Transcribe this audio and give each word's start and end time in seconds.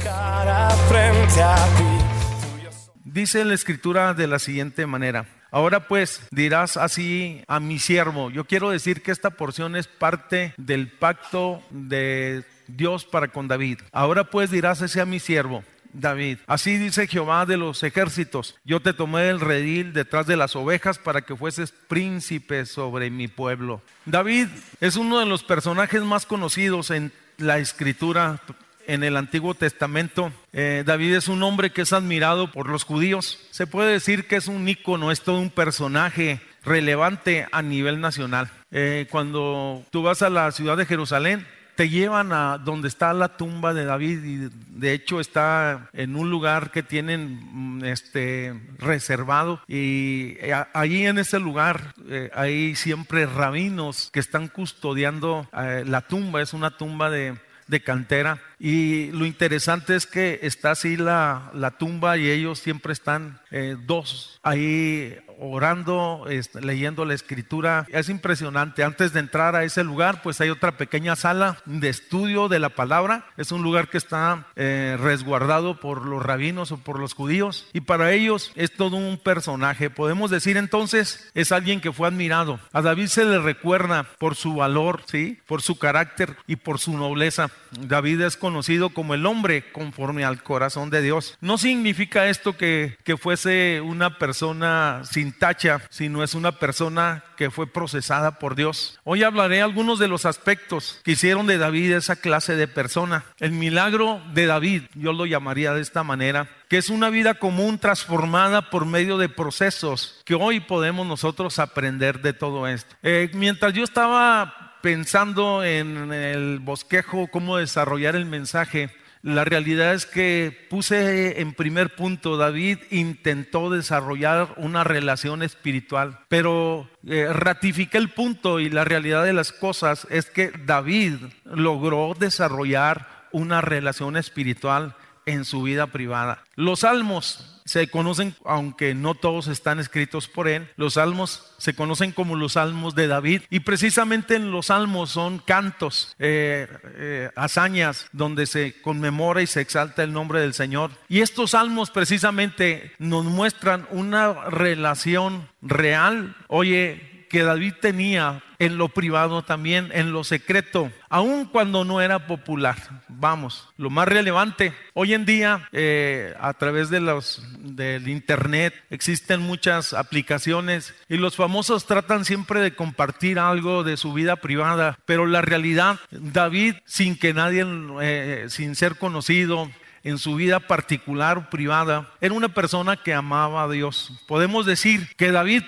Dice 3.04 3.44
la 3.44 3.54
escritura 3.54 4.14
de 4.14 4.28
la 4.28 4.38
siguiente 4.38 4.86
manera. 4.86 5.26
Ahora 5.50 5.88
pues 5.88 6.20
dirás 6.30 6.76
así 6.76 7.42
a 7.48 7.58
mi 7.58 7.80
siervo. 7.80 8.30
Yo 8.30 8.44
quiero 8.44 8.70
decir 8.70 9.02
que 9.02 9.10
esta 9.10 9.30
porción 9.30 9.74
es 9.74 9.88
parte 9.88 10.54
del 10.56 10.92
pacto 10.92 11.60
de 11.70 12.44
Dios 12.76 13.04
para 13.04 13.28
con 13.28 13.48
David. 13.48 13.80
Ahora 13.92 14.24
pues 14.24 14.50
dirás 14.50 14.82
ese 14.82 15.00
a 15.00 15.06
mi 15.06 15.20
siervo. 15.20 15.64
David, 15.92 16.38
así 16.46 16.76
dice 16.76 17.08
Jehová 17.08 17.46
de 17.46 17.56
los 17.56 17.82
ejércitos, 17.82 18.54
yo 18.64 18.80
te 18.80 18.92
tomé 18.92 19.22
del 19.22 19.40
redil 19.40 19.92
detrás 19.92 20.26
de 20.26 20.36
las 20.36 20.54
ovejas 20.54 20.98
para 20.98 21.22
que 21.22 21.34
fueses 21.34 21.72
príncipe 21.88 22.64
sobre 22.64 23.10
mi 23.10 23.26
pueblo. 23.26 23.82
David 24.06 24.46
es 24.80 24.96
uno 24.96 25.18
de 25.18 25.26
los 25.26 25.42
personajes 25.42 26.02
más 26.02 26.26
conocidos 26.26 26.90
en 26.90 27.12
la 27.38 27.58
escritura 27.58 28.40
en 28.86 29.04
el 29.04 29.16
Antiguo 29.16 29.54
Testamento. 29.54 30.32
Eh, 30.52 30.82
David 30.84 31.14
es 31.14 31.28
un 31.28 31.42
hombre 31.42 31.70
que 31.70 31.82
es 31.82 31.92
admirado 31.92 32.50
por 32.50 32.68
los 32.68 32.84
judíos. 32.84 33.38
Se 33.50 33.66
puede 33.66 33.92
decir 33.92 34.26
que 34.26 34.36
es 34.36 34.48
un 34.48 34.68
ícono, 34.68 35.10
es 35.10 35.22
todo 35.22 35.38
un 35.38 35.50
personaje 35.50 36.40
relevante 36.64 37.46
a 37.52 37.62
nivel 37.62 38.00
nacional. 38.00 38.50
Eh, 38.70 39.06
cuando 39.10 39.84
tú 39.90 40.02
vas 40.02 40.22
a 40.22 40.30
la 40.30 40.50
ciudad 40.52 40.76
de 40.76 40.86
Jerusalén, 40.86 41.46
te 41.80 41.88
llevan 41.88 42.30
a 42.34 42.58
donde 42.58 42.88
está 42.88 43.14
la 43.14 43.38
tumba 43.38 43.72
de 43.72 43.86
David 43.86 44.22
y 44.22 44.50
de 44.78 44.92
hecho 44.92 45.18
está 45.18 45.88
en 45.94 46.14
un 46.14 46.28
lugar 46.28 46.72
que 46.72 46.82
tienen 46.82 47.78
mm, 47.78 47.84
este 47.86 48.52
reservado. 48.76 49.62
Y 49.66 50.36
eh, 50.40 50.52
allí 50.74 51.06
en 51.06 51.16
ese 51.16 51.38
lugar 51.38 51.94
eh, 52.06 52.30
hay 52.34 52.74
siempre 52.74 53.24
rabinos 53.24 54.10
que 54.12 54.20
están 54.20 54.48
custodiando 54.48 55.48
eh, 55.56 55.84
la 55.86 56.02
tumba, 56.02 56.42
es 56.42 56.52
una 56.52 56.76
tumba 56.76 57.08
de, 57.08 57.38
de 57.66 57.82
cantera. 57.82 58.42
Y 58.58 59.10
lo 59.12 59.24
interesante 59.24 59.96
es 59.96 60.04
que 60.04 60.40
está 60.42 60.72
así 60.72 60.98
la, 60.98 61.50
la 61.54 61.70
tumba 61.70 62.18
y 62.18 62.28
ellos 62.28 62.58
siempre 62.58 62.92
están 62.92 63.40
dos. 63.86 64.38
Ahí 64.42 65.16
orando, 65.40 66.26
leyendo 66.60 67.04
la 67.04 67.14
escritura. 67.14 67.86
Es 67.88 68.08
impresionante. 68.08 68.84
Antes 68.84 69.12
de 69.12 69.20
entrar 69.20 69.56
a 69.56 69.64
ese 69.64 69.82
lugar, 69.82 70.22
pues 70.22 70.40
hay 70.40 70.50
otra 70.50 70.76
pequeña 70.76 71.16
sala 71.16 71.58
de 71.64 71.88
estudio 71.88 72.48
de 72.48 72.58
la 72.58 72.68
palabra. 72.68 73.26
Es 73.36 73.50
un 73.52 73.62
lugar 73.62 73.88
que 73.88 73.98
está 73.98 74.46
eh, 74.56 74.96
resguardado 75.00 75.80
por 75.80 76.04
los 76.06 76.22
rabinos 76.22 76.72
o 76.72 76.78
por 76.78 76.98
los 76.98 77.14
judíos. 77.14 77.66
Y 77.72 77.80
para 77.80 78.12
ellos 78.12 78.52
es 78.54 78.72
todo 78.72 78.96
un 78.96 79.18
personaje. 79.18 79.90
Podemos 79.90 80.30
decir 80.30 80.56
entonces, 80.56 81.30
es 81.34 81.52
alguien 81.52 81.80
que 81.80 81.92
fue 81.92 82.08
admirado. 82.08 82.60
A 82.72 82.82
David 82.82 83.06
se 83.06 83.24
le 83.24 83.38
recuerda 83.38 84.06
por 84.18 84.36
su 84.36 84.54
valor, 84.54 85.02
¿sí? 85.06 85.38
Por 85.46 85.62
su 85.62 85.78
carácter 85.78 86.36
y 86.46 86.56
por 86.56 86.78
su 86.78 86.96
nobleza. 86.96 87.50
David 87.70 88.20
es 88.22 88.36
conocido 88.36 88.90
como 88.90 89.14
el 89.14 89.26
hombre 89.26 89.72
conforme 89.72 90.24
al 90.24 90.42
corazón 90.42 90.90
de 90.90 91.02
Dios. 91.02 91.38
No 91.40 91.58
significa 91.58 92.28
esto 92.28 92.56
que, 92.56 92.96
que 93.04 93.16
fuese 93.16 93.80
una 93.80 94.18
persona 94.18 95.02
sin 95.04 95.29
tacha, 95.32 95.82
sino 95.90 96.22
es 96.22 96.34
una 96.34 96.52
persona 96.52 97.24
que 97.36 97.50
fue 97.50 97.66
procesada 97.66 98.38
por 98.38 98.54
Dios. 98.54 98.98
Hoy 99.04 99.22
hablaré 99.22 99.62
algunos 99.62 99.98
de 99.98 100.08
los 100.08 100.26
aspectos 100.26 101.00
que 101.04 101.12
hicieron 101.12 101.46
de 101.46 101.58
David 101.58 101.92
esa 101.92 102.16
clase 102.16 102.56
de 102.56 102.68
persona. 102.68 103.24
El 103.38 103.52
milagro 103.52 104.20
de 104.34 104.46
David, 104.46 104.82
yo 104.94 105.12
lo 105.12 105.26
llamaría 105.26 105.72
de 105.72 105.82
esta 105.82 106.02
manera, 106.02 106.48
que 106.68 106.78
es 106.78 106.90
una 106.90 107.10
vida 107.10 107.34
común 107.34 107.78
transformada 107.78 108.70
por 108.70 108.86
medio 108.86 109.18
de 109.18 109.28
procesos 109.28 110.20
que 110.24 110.34
hoy 110.34 110.60
podemos 110.60 111.06
nosotros 111.06 111.58
aprender 111.58 112.20
de 112.20 112.32
todo 112.32 112.66
esto. 112.66 112.94
Eh, 113.02 113.30
mientras 113.34 113.72
yo 113.72 113.84
estaba 113.84 114.78
pensando 114.80 115.64
en 115.64 116.12
el 116.12 116.58
bosquejo, 116.58 117.28
cómo 117.28 117.56
desarrollar 117.56 118.16
el 118.16 118.24
mensaje, 118.24 118.90
la 119.22 119.44
realidad 119.44 119.94
es 119.94 120.06
que 120.06 120.66
puse 120.70 121.40
en 121.40 121.52
primer 121.52 121.94
punto, 121.94 122.38
David 122.38 122.78
intentó 122.90 123.68
desarrollar 123.68 124.54
una 124.56 124.82
relación 124.82 125.42
espiritual, 125.42 126.20
pero 126.28 126.88
eh, 127.06 127.28
ratifiqué 127.30 127.98
el 127.98 128.08
punto 128.08 128.60
y 128.60 128.70
la 128.70 128.84
realidad 128.84 129.24
de 129.24 129.34
las 129.34 129.52
cosas 129.52 130.06
es 130.10 130.30
que 130.30 130.52
David 130.64 131.16
logró 131.44 132.14
desarrollar 132.18 133.26
una 133.32 133.60
relación 133.60 134.16
espiritual 134.16 134.96
en 135.26 135.44
su 135.44 135.62
vida 135.62 135.88
privada. 135.88 136.44
Los 136.56 136.80
salmos 136.80 137.60
se 137.64 137.88
conocen, 137.88 138.34
aunque 138.44 138.94
no 138.94 139.14
todos 139.14 139.46
están 139.46 139.78
escritos 139.78 140.26
por 140.26 140.48
él, 140.48 140.68
los 140.76 140.94
salmos 140.94 141.52
se 141.58 141.74
conocen 141.74 142.10
como 142.10 142.34
los 142.34 142.54
salmos 142.54 142.94
de 142.94 143.06
David 143.06 143.42
y 143.48 143.60
precisamente 143.60 144.34
en 144.34 144.50
los 144.50 144.66
salmos 144.66 145.10
son 145.10 145.38
cantos, 145.38 146.16
eh, 146.18 146.66
eh, 146.96 147.30
hazañas 147.36 148.08
donde 148.12 148.46
se 148.46 148.80
conmemora 148.82 149.42
y 149.42 149.46
se 149.46 149.60
exalta 149.60 150.02
el 150.02 150.12
nombre 150.12 150.40
del 150.40 150.54
Señor. 150.54 150.90
Y 151.08 151.20
estos 151.20 151.52
salmos 151.52 151.90
precisamente 151.90 152.92
nos 152.98 153.24
muestran 153.24 153.86
una 153.90 154.32
relación 154.50 155.48
real, 155.62 156.36
oye, 156.48 157.26
que 157.30 157.44
David 157.44 157.74
tenía 157.80 158.42
en 158.60 158.76
lo 158.76 158.90
privado 158.90 159.42
también, 159.42 159.90
en 159.92 160.12
lo 160.12 160.22
secreto, 160.22 160.92
aun 161.08 161.46
cuando 161.46 161.84
no 161.84 162.00
era 162.00 162.26
popular. 162.26 162.76
Vamos, 163.08 163.68
lo 163.78 163.88
más 163.88 164.06
relevante, 164.06 164.74
hoy 164.92 165.14
en 165.14 165.24
día 165.24 165.68
eh, 165.72 166.34
a 166.38 166.52
través 166.52 166.90
de 166.90 167.00
los, 167.00 167.42
del 167.58 168.06
internet 168.08 168.74
existen 168.90 169.40
muchas 169.40 169.94
aplicaciones 169.94 170.94
y 171.08 171.16
los 171.16 171.36
famosos 171.36 171.86
tratan 171.86 172.26
siempre 172.26 172.60
de 172.60 172.74
compartir 172.74 173.38
algo 173.38 173.82
de 173.82 173.96
su 173.96 174.12
vida 174.12 174.36
privada, 174.36 174.98
pero 175.06 175.24
la 175.26 175.40
realidad, 175.40 175.98
David, 176.10 176.74
sin 176.84 177.18
que 177.18 177.32
nadie, 177.32 177.64
eh, 178.02 178.46
sin 178.50 178.76
ser 178.76 178.96
conocido, 178.96 179.70
en 180.04 180.18
su 180.18 180.34
vida 180.34 180.60
particular 180.60 181.38
o 181.38 181.50
privada, 181.50 182.10
era 182.20 182.34
una 182.34 182.48
persona 182.48 182.96
que 182.96 183.14
amaba 183.14 183.64
a 183.64 183.68
Dios. 183.68 184.12
Podemos 184.26 184.66
decir 184.66 185.08
que 185.16 185.30
David 185.30 185.64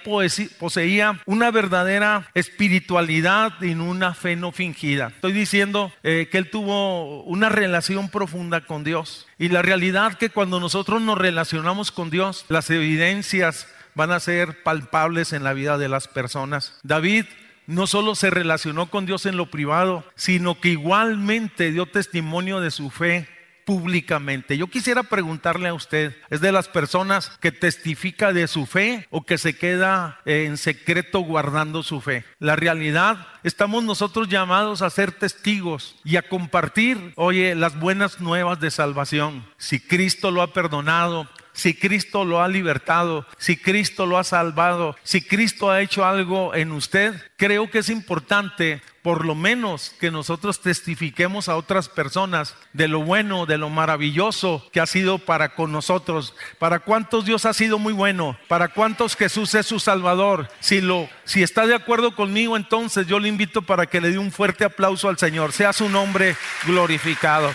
poseía 0.59 1.21
una 1.27 1.51
verdadera 1.51 2.31
espiritualidad 2.35 3.53
y 3.61 3.73
una 3.73 4.15
fe 4.15 4.37
no 4.37 4.53
fingida. 4.53 5.09
Estoy 5.09 5.33
diciendo 5.33 5.93
eh, 6.03 6.29
que 6.31 6.39
él 6.39 6.51
tuvo 6.51 7.23
una 7.25 7.49
relación 7.49 8.09
profunda 8.09 8.63
con 8.63 8.85
Dios. 8.85 9.27
Y 9.39 9.49
la 9.49 9.63
realidad 9.63 10.15
que 10.15 10.31
cuando 10.31 10.61
nosotros 10.61 11.03
nos 11.03 11.19
relacionamos 11.19 11.91
con 11.91 12.11
Dios, 12.11 12.45
las 12.49 12.71
evidencias 12.71 13.67
van 13.95 14.11
a 14.11 14.21
ser 14.21 14.63
palpables 14.63 15.33
en 15.33 15.45
la 15.45 15.53
vida 15.53 15.79
de 15.79 15.89
las 15.89 16.09
personas. 16.09 16.79
David 16.83 17.27
no 17.67 17.87
solo 17.87 18.15
se 18.15 18.31
relacionó 18.31 18.91
con 18.91 19.07
Dios 19.07 19.27
en 19.27 19.37
lo 19.37 19.51
privado, 19.51 20.05
sino 20.15 20.61
que 20.61 20.71
igualmente 20.71 21.71
dio 21.71 21.87
testimonio 21.87 22.61
de 22.61 22.71
su 22.71 22.91
fe 22.91 23.29
públicamente. 23.65 24.57
Yo 24.57 24.67
quisiera 24.67 25.03
preguntarle 25.03 25.69
a 25.69 25.75
usted, 25.75 26.17
¿es 26.31 26.41
de 26.41 26.53
las 26.53 26.69
personas 26.69 27.31
que 27.41 27.53
testifica 27.53 28.33
de 28.33 28.49
su 28.49 28.67
fe 28.67 29.07
o 29.11 29.25
que 29.25 29.39
se 29.39 29.57
queda 29.57 30.21
en 30.25 30.57
secreto 30.57 31.21
guardando 31.21 31.83
su 31.83 32.01
fe? 32.01 32.25
La 32.39 32.57
realidad, 32.57 33.27
estamos 33.43 33.85
nosotros 33.85 34.29
llamados 34.29 34.83
a 34.83 34.91
ser 34.91 35.13
testigos 35.13 35.97
y 36.05 36.17
a 36.17 36.29
compartir, 36.29 37.13
oye, 37.17 37.55
las 37.55 37.79
buenas 37.79 38.21
nuevas 38.21 38.61
de 38.61 38.71
salvación. 38.71 39.45
Si 39.59 39.81
Cristo 39.81 40.31
lo 40.31 40.43
ha 40.43 40.53
perdonado, 40.53 41.29
si 41.53 41.75
Cristo 41.75 42.25
lo 42.25 42.43
ha 42.43 42.49
libertado, 42.49 43.27
si 43.39 43.57
Cristo 43.57 44.07
lo 44.07 44.19
ha 44.19 44.25
salvado, 44.25 44.97
si 45.03 45.23
Cristo 45.23 45.71
ha 45.71 45.81
hecho 45.81 46.05
algo 46.05 46.55
en 46.55 46.73
usted, 46.73 47.15
creo 47.37 47.71
que 47.71 47.79
es 47.79 47.89
importante 47.89 48.81
por 49.03 49.25
lo 49.25 49.35
menos 49.35 49.95
que 49.99 50.13
nosotros 50.13 50.61
testifiquemos 50.61 51.49
a 51.49 51.57
otras 51.57 51.89
personas 51.89 52.55
de 52.73 52.87
lo 52.87 53.01
bueno, 53.01 53.47
de 53.47 53.59
lo 53.59 53.69
maravilloso 53.69 54.65
que 54.73 54.81
ha 54.81 54.87
sido 54.87 55.19
para 55.19 55.55
con 55.55 55.73
nosotros. 55.73 56.35
Para 56.61 56.79
cuántos 56.79 57.25
Dios 57.25 57.45
ha 57.45 57.53
sido 57.53 57.79
muy 57.79 57.93
bueno, 57.93 58.39
para 58.47 58.69
cuántos 58.69 59.17
Jesús 59.17 59.55
es 59.55 59.67
su 59.67 59.81
Salvador. 59.81 60.49
Si 60.61 60.81
lo 60.81 61.09
si 61.25 61.43
está 61.43 61.67
de 61.67 61.75
acuerdo 61.75 62.15
conmigo, 62.15 62.57
entonces 62.57 63.07
yo 63.07 63.19
le 63.19 63.29
invito 63.29 63.63
para 63.63 63.87
que 63.87 64.01
le 64.01 64.11
dé 64.11 64.19
un 64.19 64.31
fuerte 64.31 64.65
aplauso 64.65 65.09
al 65.09 65.19
Señor. 65.19 65.53
Sea 65.53 65.73
su 65.73 65.89
nombre 65.89 66.37
glorificado. 66.65 67.53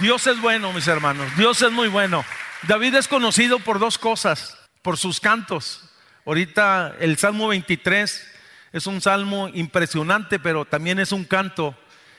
Dios 0.00 0.26
es 0.26 0.40
bueno, 0.40 0.72
mis 0.72 0.86
hermanos. 0.88 1.34
Dios 1.36 1.62
es 1.62 1.72
muy 1.72 1.88
bueno. 1.88 2.24
David 2.68 2.94
es 2.96 3.08
conocido 3.08 3.58
por 3.58 3.78
dos 3.78 3.98
cosas, 3.98 4.58
por 4.82 4.96
sus 4.98 5.20
cantos. 5.20 5.88
Ahorita 6.26 6.96
el 7.00 7.16
Salmo 7.16 7.48
23 7.48 8.32
es 8.72 8.86
un 8.86 9.00
salmo 9.00 9.48
impresionante, 9.54 10.38
pero 10.38 10.64
también 10.64 10.98
es 10.98 11.12
un 11.12 11.24
canto 11.24 11.74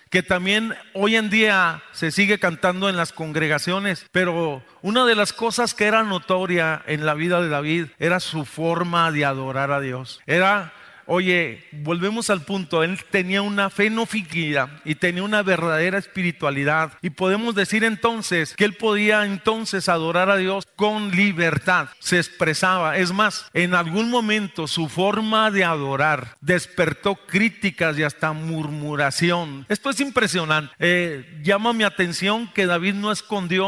que 0.09 0.23
también 0.23 0.73
hoy 0.93 1.17
en 1.17 1.29
día 1.29 1.83
se 1.91 2.11
sigue 2.11 2.39
cantando 2.39 2.89
en 2.89 2.95
las 2.95 3.11
congregaciones, 3.11 4.05
pero 4.11 4.63
una 4.81 5.05
de 5.05 5.15
las 5.15 5.33
cosas 5.33 5.73
que 5.73 5.85
era 5.85 6.03
notoria 6.03 6.81
en 6.87 7.05
la 7.05 7.13
vida 7.13 7.41
de 7.41 7.49
David 7.49 7.87
era 7.99 8.19
su 8.19 8.45
forma 8.45 9.11
de 9.11 9.25
adorar 9.25 9.71
a 9.71 9.81
Dios. 9.81 10.21
Era 10.25 10.73
Oye, 11.09 11.63
volvemos 11.71 12.29
al 12.29 12.41
punto, 12.41 12.83
él 12.83 12.99
tenía 13.09 13.41
una 13.41 13.69
fe 13.69 13.89
no 13.89 14.05
fingida 14.05 14.81
y 14.83 14.95
tenía 14.95 15.23
una 15.23 15.41
verdadera 15.41 15.97
espiritualidad. 15.97 16.91
Y 17.01 17.11
podemos 17.11 17.55
decir 17.55 17.85
entonces 17.85 18.53
que 18.55 18.65
él 18.65 18.73
podía 18.73 19.25
entonces 19.25 19.87
adorar 19.87 20.29
a 20.29 20.35
Dios 20.35 20.67
con 20.75 21.11
libertad, 21.11 21.87
se 21.99 22.17
expresaba. 22.17 22.97
Es 22.97 23.13
más, 23.13 23.49
en 23.53 23.73
algún 23.73 24.09
momento 24.09 24.67
su 24.67 24.89
forma 24.89 25.49
de 25.49 25.63
adorar 25.63 26.35
despertó 26.41 27.15
críticas 27.15 27.97
y 27.97 28.03
hasta 28.03 28.33
murmuración. 28.33 29.65
Esto 29.69 29.89
es 29.89 30.01
impresionante. 30.01 30.73
Eh, 30.79 31.39
llama 31.41 31.71
mi 31.71 31.85
atención 31.85 32.51
que 32.53 32.65
David 32.65 32.95
no 32.95 33.13
escondió, 33.13 33.65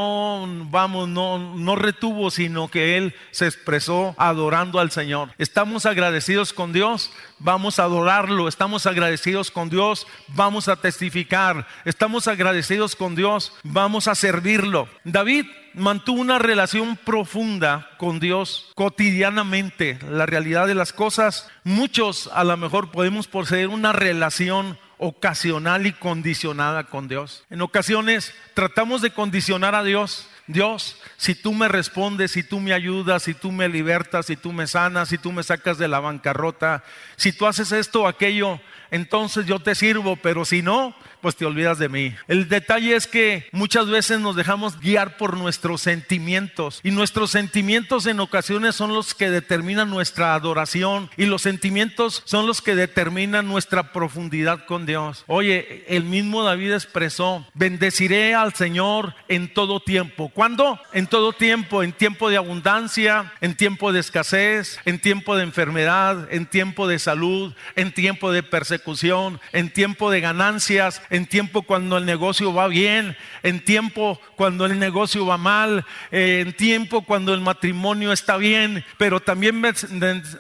vamos, 0.70 1.08
no, 1.08 1.56
no 1.56 1.76
retuvo, 1.78 2.32
sino 2.32 2.68
que 2.68 2.98
él 2.98 3.16
se 3.32 3.46
expresó 3.46 4.14
adorando 4.18 4.80
al 4.80 4.92
Señor. 4.92 5.32
Estamos 5.38 5.86
agradecidos 5.86 6.52
con 6.52 6.74
Dios 6.74 7.12
vamos 7.40 7.80
a 7.80 7.84
adorarlo, 7.84 8.48
estamos 8.48 8.86
agradecidos 8.86 9.52
con 9.52 9.70
Dios, 9.70 10.06
vamos 10.28 10.68
a 10.68 10.76
testificar, 10.76 11.66
estamos 11.86 12.28
agradecidos 12.28 12.96
con 12.96 13.16
Dios, 13.16 13.54
vamos 13.64 14.08
a 14.08 14.16
servirlo. 14.16 14.88
David 15.04 15.46
mantuvo 15.74 16.22
una 16.22 16.40
relación 16.40 16.98
profunda 16.98 17.90
con 17.98 18.20
Dios 18.20 18.72
cotidianamente, 18.76 20.00
la 20.10 20.26
realidad 20.26 20.68
de 20.68 20.76
las 20.76 20.94
cosas. 20.94 21.50
Muchos 21.64 22.30
a 22.34 22.44
lo 22.44 22.56
mejor 22.58 22.92
podemos 22.92 23.28
poseer 23.28 23.70
una 23.70 23.94
relación 23.94 24.78
ocasional 24.98 25.88
y 25.88 25.94
condicionada 25.94 26.84
con 26.84 27.08
Dios. 27.08 27.46
En 27.50 27.62
ocasiones 27.62 28.34
tratamos 28.54 29.02
de 29.02 29.12
condicionar 29.12 29.74
a 29.74 29.84
Dios 29.84 30.28
Dios, 30.50 30.98
si 31.18 31.36
tú 31.36 31.54
me 31.54 31.68
respondes, 31.68 32.32
si 32.32 32.42
tú 32.42 32.60
me 32.60 32.74
ayudas, 32.74 33.22
si 33.22 33.36
tú 33.36 33.52
me 33.52 33.70
libertas, 33.70 34.26
si 34.26 34.36
tú 34.36 34.52
me 34.52 34.66
sanas, 34.66 35.10
si 35.10 35.20
tú 35.20 35.32
me 35.32 35.44
sacas 35.44 35.78
de 35.78 35.88
la 35.88 36.00
bancarrota, 36.00 36.84
si 37.18 37.32
tú 37.32 37.46
haces 37.46 37.72
esto 37.72 38.02
o 38.02 38.08
aquello, 38.08 38.60
entonces 38.90 39.46
yo 39.46 39.60
te 39.60 39.76
sirvo, 39.76 40.16
pero 40.16 40.46
si 40.46 40.64
no, 40.64 40.96
pues 41.22 41.36
te 41.36 41.46
olvidas 41.46 41.80
de 41.80 41.90
mí. 41.90 42.16
El 42.28 42.50
detalle 42.50 42.96
es 42.96 43.08
que 43.08 43.48
muchas 43.52 43.88
veces 43.88 44.20
nos 44.20 44.36
dejamos 44.36 44.80
guiar 44.80 45.18
por 45.18 45.38
nuestros 45.38 45.82
sentimientos 45.82 46.80
y 46.84 46.92
nuestros 46.92 47.32
sentimientos 47.32 48.06
en 48.06 48.20
ocasiones 48.20 48.76
son 48.76 48.94
los 48.94 49.14
que 49.14 49.30
determinan 49.30 49.90
nuestra 49.90 50.34
adoración 50.34 51.10
y 51.18 51.26
los 51.26 51.42
sentimientos 51.42 52.22
son 52.26 52.48
los 52.48 52.62
que 52.62 52.76
determinan 52.76 53.48
nuestra 53.48 53.92
profundidad 53.92 54.66
con 54.66 54.86
Dios. 54.86 55.24
Oye, 55.28 55.86
el 55.88 56.04
mismo 56.04 56.44
David 56.44 56.74
expresó, 56.74 57.46
bendeciré 57.54 58.36
al 58.36 58.54
Señor 58.54 59.16
en 59.28 59.54
todo 59.54 59.80
tiempo. 59.80 60.30
¿Cuándo? 60.30 60.80
En 60.94 61.08
todo 61.08 61.34
tiempo, 61.34 61.84
en 61.84 61.92
tiempo 61.92 62.30
de 62.30 62.38
abundancia, 62.38 63.34
en 63.42 63.56
tiempo 63.56 63.92
de 63.92 64.00
escasez, 64.00 64.80
en 64.86 65.00
tiempo 65.00 65.36
de 65.36 65.44
enfermedad, 65.44 66.28
en 66.32 66.46
tiempo 66.46 66.88
de 66.88 67.00
salud, 67.00 67.54
en 67.76 67.94
tiempo 67.94 68.32
de 68.32 68.44
persecución, 68.44 69.40
en 69.52 69.70
tiempo 69.72 70.12
de 70.12 70.22
ganancias, 70.22 71.02
en 71.10 71.26
tiempo 71.26 71.64
cuando 71.64 71.98
el 71.98 72.06
negocio 72.06 72.54
va 72.54 72.68
bien, 72.68 73.18
en 73.44 73.64
tiempo 73.64 74.20
cuando 74.36 74.66
el 74.66 74.78
negocio 74.80 75.26
va 75.26 75.38
mal, 75.38 75.86
eh, 76.12 76.44
en 76.46 76.54
tiempo 76.54 77.02
cuando 77.02 77.34
el 77.34 77.42
matrimonio 77.42 78.12
está 78.12 78.38
bien, 78.38 78.86
pero 78.98 79.20
también 79.20 79.62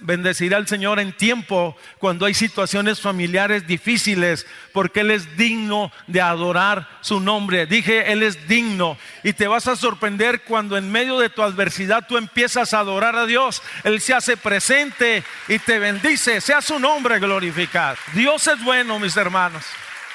bendecirá 0.02 0.58
al 0.58 0.68
Señor 0.68 1.00
en 1.00 1.14
tiempo 1.14 1.76
cuando 1.98 2.26
hay 2.26 2.34
situaciones 2.34 3.02
familiares 3.02 3.68
difíciles, 3.68 4.46
porque 4.74 5.02
Él 5.02 5.12
es 5.12 5.38
digno 5.38 5.92
de 6.08 6.22
adorar 6.22 6.88
su 7.02 7.20
nombre. 7.20 7.66
Dije, 7.66 8.12
Él 8.12 8.24
es 8.24 8.48
digno 8.48 8.98
y 9.24 9.34
te 9.34 9.48
vas 9.48 9.68
a 9.68 9.76
sorprender 9.76 10.44
cuando 10.44 10.78
en 10.78 10.92
medio 10.92 11.20
de 11.20 11.30
tu 11.30 11.42
adversidad 11.42 12.06
tú 12.08 12.18
empiezas 12.18 12.74
a 12.74 12.80
adorar 12.80 13.16
a 13.16 13.26
Dios. 13.26 13.62
Él 13.84 14.00
se 14.02 14.14
hace 14.14 14.38
presente 14.38 15.24
y 15.48 15.60
te 15.60 15.80
bendice, 15.80 16.42
sea 16.42 16.62
su 16.62 16.80
nombre 16.80 17.20
glorificado. 17.20 17.98
Dios 18.14 18.48
es 18.48 18.64
bueno, 18.64 19.00
mis 19.00 19.18
hermanos. 19.18 19.66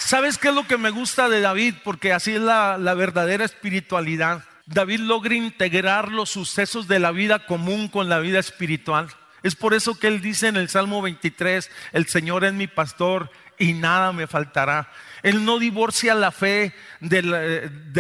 ¿Sabes 0.05 0.37
qué 0.37 0.49
es 0.49 0.55
lo 0.55 0.67
que 0.67 0.77
me 0.77 0.91
gusta 0.91 1.31
de 1.31 1.41
David? 1.41 1.77
Porque 1.83 2.13
así 2.13 2.35
es 2.35 2.41
la, 2.41 2.77
verdadera 2.95 3.43
espiritualidad. 3.43 4.45
David 4.67 5.01
logra 5.01 5.35
integrar 5.35 6.13
los 6.13 6.29
sucesos 6.29 6.87
de 6.89 6.99
la 6.99 7.11
vida 7.11 7.47
común 7.47 7.89
con 7.89 8.11
la 8.11 8.19
vida 8.19 8.39
espiritual. 8.39 9.09
Es 9.43 9.55
por 9.55 9.73
eso 9.73 9.99
que 9.99 10.09
él 10.09 10.21
dice 10.21 10.49
en 10.49 10.59
el 10.59 10.69
Salmo 10.69 11.01
23, 11.01 11.71
el 11.93 12.07
Señor 12.07 12.45
es 12.45 12.53
mi 12.53 12.67
pastor 12.67 13.31
y 13.59 13.73
nada 13.73 14.13
me 14.13 14.27
faltará. 14.27 14.91
Él 15.23 15.47
no 15.47 15.59
divorcia 15.59 16.15
la 16.15 16.33
fe 16.33 16.75
de 17.01 17.23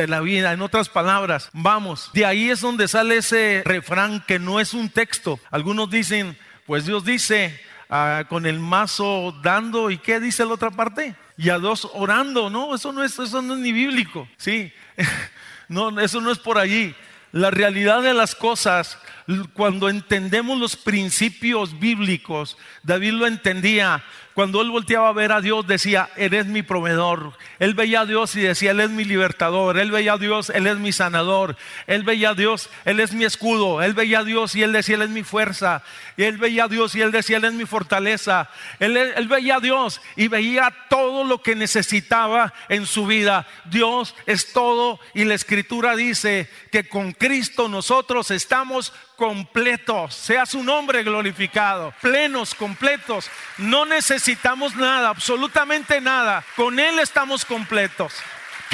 la, 0.06 0.20
vida. 0.20 0.52
En 0.52 0.60
otras 0.60 0.90
palabras, 0.90 1.48
vamos, 1.54 2.10
de 2.12 2.26
ahí 2.26 2.50
es 2.50 2.60
donde 2.60 2.86
sale 2.86 3.16
ese 3.16 3.62
refrán 3.64 4.22
que 4.26 4.38
no 4.38 4.60
es 4.60 4.74
un 4.74 4.90
texto. 4.90 5.40
Algunos 5.50 5.88
dicen, 5.88 6.36
pues 6.66 6.84
Dios 6.84 7.06
dice, 7.06 7.58
ah, 7.88 8.24
con 8.28 8.44
el 8.44 8.60
mazo 8.60 9.34
dando, 9.42 9.90
¿y 9.90 9.96
qué 9.96 10.20
dice 10.20 10.44
la 10.44 10.52
otra 10.52 10.70
parte? 10.70 11.16
Y 11.36 11.50
a 11.50 11.58
dos 11.58 11.88
orando. 11.94 12.50
No, 12.50 12.74
eso 12.74 12.92
no 12.92 13.02
es, 13.02 13.18
eso 13.18 13.42
no 13.42 13.54
es 13.54 13.60
ni 13.60 13.72
bíblico. 13.72 14.28
Sí, 14.36 14.72
no, 15.68 16.00
eso 16.00 16.20
no 16.20 16.30
es 16.30 16.38
por 16.38 16.58
allí. 16.58 16.94
La 17.32 17.50
realidad 17.50 18.02
de 18.02 18.14
las 18.14 18.34
cosas, 18.34 18.98
cuando 19.54 19.88
entendemos 19.88 20.58
los 20.58 20.76
principios 20.76 21.78
bíblicos, 21.78 22.56
David 22.84 23.12
lo 23.14 23.26
entendía. 23.26 24.04
Cuando 24.34 24.60
él 24.62 24.70
volteaba 24.70 25.08
a 25.08 25.12
ver 25.12 25.30
a 25.30 25.40
Dios, 25.40 25.64
decía, 25.64 26.10
eres 26.16 26.46
mi 26.46 26.62
proveedor. 26.62 27.34
Él 27.60 27.74
veía 27.74 28.00
a 28.00 28.06
Dios 28.06 28.34
y 28.34 28.40
decía, 28.40 28.72
Él 28.72 28.80
es 28.80 28.90
mi 28.90 29.04
libertador. 29.04 29.78
Él 29.78 29.92
veía 29.92 30.14
a 30.14 30.18
Dios, 30.18 30.50
Él 30.50 30.66
es 30.66 30.76
mi 30.76 30.90
sanador. 30.90 31.56
Él 31.86 32.02
veía 32.02 32.30
a 32.30 32.34
Dios, 32.34 32.68
Él 32.84 32.98
es 32.98 33.12
mi 33.12 33.24
escudo. 33.24 33.80
Él 33.80 33.94
veía 33.94 34.18
a 34.18 34.24
Dios 34.24 34.56
y 34.56 34.64
Él 34.64 34.72
decía, 34.72 34.96
Él 34.96 35.02
es 35.02 35.10
mi 35.10 35.22
fuerza. 35.22 35.84
Él 36.16 36.36
veía 36.38 36.64
a 36.64 36.68
Dios 36.68 36.96
y 36.96 37.00
Él 37.00 37.12
decía, 37.12 37.36
Él 37.36 37.44
es 37.44 37.52
mi 37.52 37.64
fortaleza. 37.64 38.50
Él, 38.80 38.96
él 38.96 39.28
veía 39.28 39.56
a 39.56 39.60
Dios 39.60 40.00
y 40.16 40.26
veía 40.26 40.74
todo 40.90 41.22
lo 41.22 41.40
que 41.40 41.54
necesitaba 41.54 42.52
en 42.68 42.86
su 42.86 43.06
vida. 43.06 43.46
Dios 43.66 44.16
es 44.26 44.52
todo 44.52 44.98
y 45.14 45.24
la 45.24 45.34
escritura 45.34 45.94
dice 45.94 46.50
que 46.72 46.88
con 46.88 47.12
Cristo 47.12 47.68
nosotros 47.68 48.32
estamos 48.32 48.92
completos, 49.24 50.14
sea 50.14 50.44
su 50.44 50.62
nombre 50.62 51.02
glorificado, 51.02 51.94
plenos, 52.02 52.54
completos. 52.54 53.30
No 53.56 53.86
necesitamos 53.86 54.76
nada, 54.76 55.08
absolutamente 55.08 55.98
nada. 56.02 56.44
Con 56.56 56.78
Él 56.78 56.98
estamos 56.98 57.42
completos. 57.46 58.12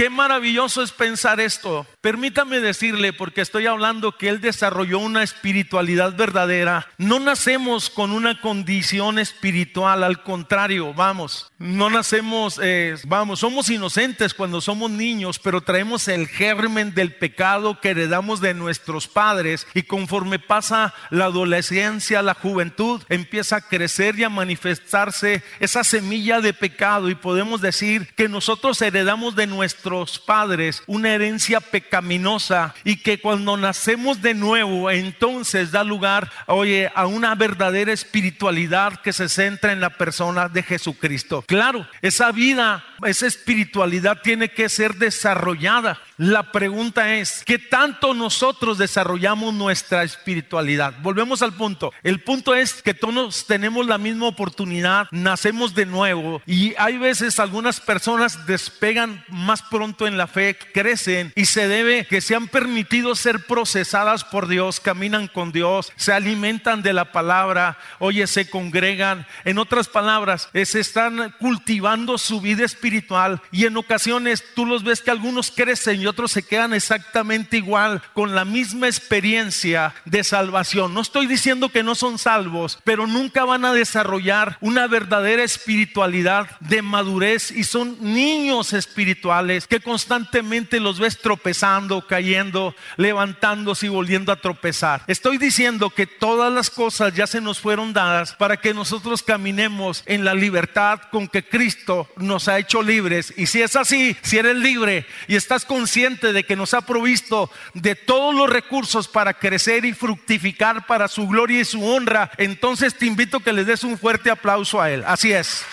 Qué 0.00 0.08
maravilloso 0.08 0.82
es 0.82 0.92
pensar 0.92 1.40
esto. 1.40 1.86
Permítame 2.00 2.60
decirle, 2.60 3.12
porque 3.12 3.42
estoy 3.42 3.66
hablando 3.66 4.16
que 4.16 4.30
Él 4.30 4.40
desarrolló 4.40 4.98
una 4.98 5.22
espiritualidad 5.22 6.16
verdadera. 6.16 6.88
No 6.96 7.20
nacemos 7.20 7.90
con 7.90 8.10
una 8.10 8.40
condición 8.40 9.18
espiritual, 9.18 10.02
al 10.02 10.22
contrario, 10.22 10.94
vamos, 10.94 11.52
no 11.58 11.90
nacemos, 11.90 12.58
eh, 12.62 12.96
vamos, 13.04 13.40
somos 13.40 13.68
inocentes 13.68 14.32
cuando 14.32 14.62
somos 14.62 14.90
niños, 14.90 15.38
pero 15.38 15.60
traemos 15.60 16.08
el 16.08 16.28
germen 16.28 16.94
del 16.94 17.16
pecado 17.16 17.78
que 17.78 17.90
heredamos 17.90 18.40
de 18.40 18.54
nuestros 18.54 19.06
padres 19.06 19.66
y 19.74 19.82
conforme 19.82 20.38
pasa 20.38 20.94
la 21.10 21.26
adolescencia, 21.26 22.22
la 22.22 22.32
juventud, 22.32 23.02
empieza 23.10 23.56
a 23.56 23.68
crecer 23.68 24.18
y 24.18 24.24
a 24.24 24.30
manifestarse 24.30 25.42
esa 25.58 25.84
semilla 25.84 26.40
de 26.40 26.54
pecado 26.54 27.10
y 27.10 27.14
podemos 27.14 27.60
decir 27.60 28.08
que 28.16 28.30
nosotros 28.30 28.80
heredamos 28.80 29.36
de 29.36 29.46
nuestros 29.46 29.89
padres 30.18 30.82
una 30.86 31.12
herencia 31.14 31.60
pecadora 31.60 31.90
caminosa 31.90 32.74
y 32.84 32.96
que 32.96 33.20
cuando 33.20 33.56
nacemos 33.56 34.22
de 34.22 34.32
nuevo 34.32 34.90
entonces 34.90 35.72
da 35.72 35.84
lugar, 35.84 36.30
oye, 36.46 36.90
a 36.94 37.06
una 37.06 37.34
verdadera 37.34 37.92
espiritualidad 37.92 39.00
que 39.00 39.12
se 39.12 39.28
centra 39.28 39.72
en 39.72 39.80
la 39.80 39.90
persona 39.90 40.48
de 40.48 40.62
Jesucristo. 40.62 41.44
Claro, 41.46 41.86
esa 42.00 42.32
vida, 42.32 42.84
esa 43.04 43.26
espiritualidad 43.26 44.20
tiene 44.22 44.50
que 44.50 44.68
ser 44.68 44.96
desarrollada. 44.96 45.98
La 46.16 46.52
pregunta 46.52 47.14
es, 47.14 47.42
¿qué 47.46 47.58
tanto 47.58 48.12
nosotros 48.12 48.76
desarrollamos 48.76 49.54
nuestra 49.54 50.02
espiritualidad? 50.02 50.94
Volvemos 51.00 51.40
al 51.42 51.54
punto. 51.54 51.92
El 52.02 52.20
punto 52.20 52.54
es 52.54 52.82
que 52.82 52.92
todos 52.92 53.46
tenemos 53.46 53.86
la 53.86 53.96
misma 53.96 54.26
oportunidad, 54.26 55.08
nacemos 55.10 55.74
de 55.74 55.86
nuevo 55.86 56.42
y 56.46 56.74
hay 56.76 56.98
veces 56.98 57.38
algunas 57.38 57.80
personas 57.80 58.46
despegan 58.46 59.24
más 59.28 59.62
pronto 59.62 60.06
en 60.06 60.18
la 60.18 60.26
fe, 60.26 60.56
crecen 60.74 61.32
y 61.34 61.46
se 61.46 61.68
debe 61.68 62.06
que 62.06 62.20
se 62.20 62.34
han 62.34 62.48
permitido 62.48 63.14
ser 63.14 63.46
procesadas 63.46 64.24
por 64.24 64.46
Dios, 64.46 64.80
caminan 64.80 65.26
con 65.26 65.52
Dios, 65.52 65.92
se 65.96 66.12
alimentan 66.12 66.82
de 66.82 66.92
la 66.92 67.12
palabra, 67.12 67.78
oye, 67.98 68.26
se 68.26 68.50
congregan. 68.50 69.26
En 69.44 69.58
otras 69.58 69.88
palabras, 69.88 70.50
se 70.52 70.80
están 70.80 71.34
cultivando 71.38 72.18
su 72.18 72.40
vida 72.40 72.64
espiritual 72.64 72.89
espiritual 72.90 73.40
y 73.52 73.66
en 73.66 73.76
ocasiones 73.76 74.44
tú 74.54 74.66
los 74.66 74.82
ves 74.82 75.00
que 75.00 75.12
algunos 75.12 75.52
crecen 75.52 76.00
y 76.00 76.06
otros 76.06 76.32
se 76.32 76.42
quedan 76.42 76.74
exactamente 76.74 77.56
igual 77.56 78.02
con 78.14 78.34
la 78.34 78.44
misma 78.44 78.88
experiencia 78.88 79.94
de 80.04 80.24
salvación. 80.24 80.92
No 80.92 81.00
estoy 81.00 81.26
diciendo 81.26 81.68
que 81.68 81.84
no 81.84 81.94
son 81.94 82.18
salvos, 82.18 82.78
pero 82.82 83.06
nunca 83.06 83.44
van 83.44 83.64
a 83.64 83.72
desarrollar 83.72 84.58
una 84.60 84.88
verdadera 84.88 85.44
espiritualidad 85.44 86.58
de 86.60 86.82
madurez 86.82 87.52
y 87.52 87.62
son 87.62 87.96
niños 88.00 88.72
espirituales 88.72 89.68
que 89.68 89.80
constantemente 89.80 90.80
los 90.80 90.98
ves 90.98 91.20
tropezando, 91.20 92.06
cayendo, 92.06 92.74
levantándose 92.96 93.86
y 93.86 93.90
volviendo 93.90 94.32
a 94.32 94.40
tropezar. 94.40 95.02
Estoy 95.06 95.38
diciendo 95.38 95.90
que 95.90 96.06
todas 96.06 96.52
las 96.52 96.70
cosas 96.70 97.14
ya 97.14 97.28
se 97.28 97.40
nos 97.40 97.60
fueron 97.60 97.92
dadas 97.92 98.32
para 98.34 98.56
que 98.56 98.74
nosotros 98.74 99.22
caminemos 99.22 100.02
en 100.06 100.24
la 100.24 100.34
libertad 100.34 101.02
con 101.12 101.28
que 101.28 101.44
Cristo 101.44 102.08
nos 102.16 102.48
ha 102.48 102.58
hecho 102.58 102.79
libres. 102.82 103.32
Y 103.36 103.46
si 103.46 103.62
es 103.62 103.76
así, 103.76 104.16
si 104.22 104.38
eres 104.38 104.56
libre 104.56 105.06
y 105.28 105.36
estás 105.36 105.64
consciente 105.64 106.32
de 106.32 106.44
que 106.44 106.56
nos 106.56 106.74
ha 106.74 106.82
provisto 106.82 107.50
de 107.74 107.94
todos 107.94 108.34
los 108.34 108.48
recursos 108.48 109.08
para 109.08 109.34
crecer 109.34 109.84
y 109.84 109.92
fructificar 109.92 110.86
para 110.86 111.08
su 111.08 111.26
gloria 111.26 111.60
y 111.60 111.64
su 111.64 111.84
honra, 111.84 112.30
entonces 112.36 112.96
te 112.96 113.06
invito 113.06 113.38
a 113.38 113.42
que 113.42 113.52
le 113.52 113.64
des 113.64 113.84
un 113.84 113.98
fuerte 113.98 114.30
aplauso 114.30 114.80
a 114.80 114.90
Él. 114.90 115.04
Así 115.06 115.32
es. 115.32 115.64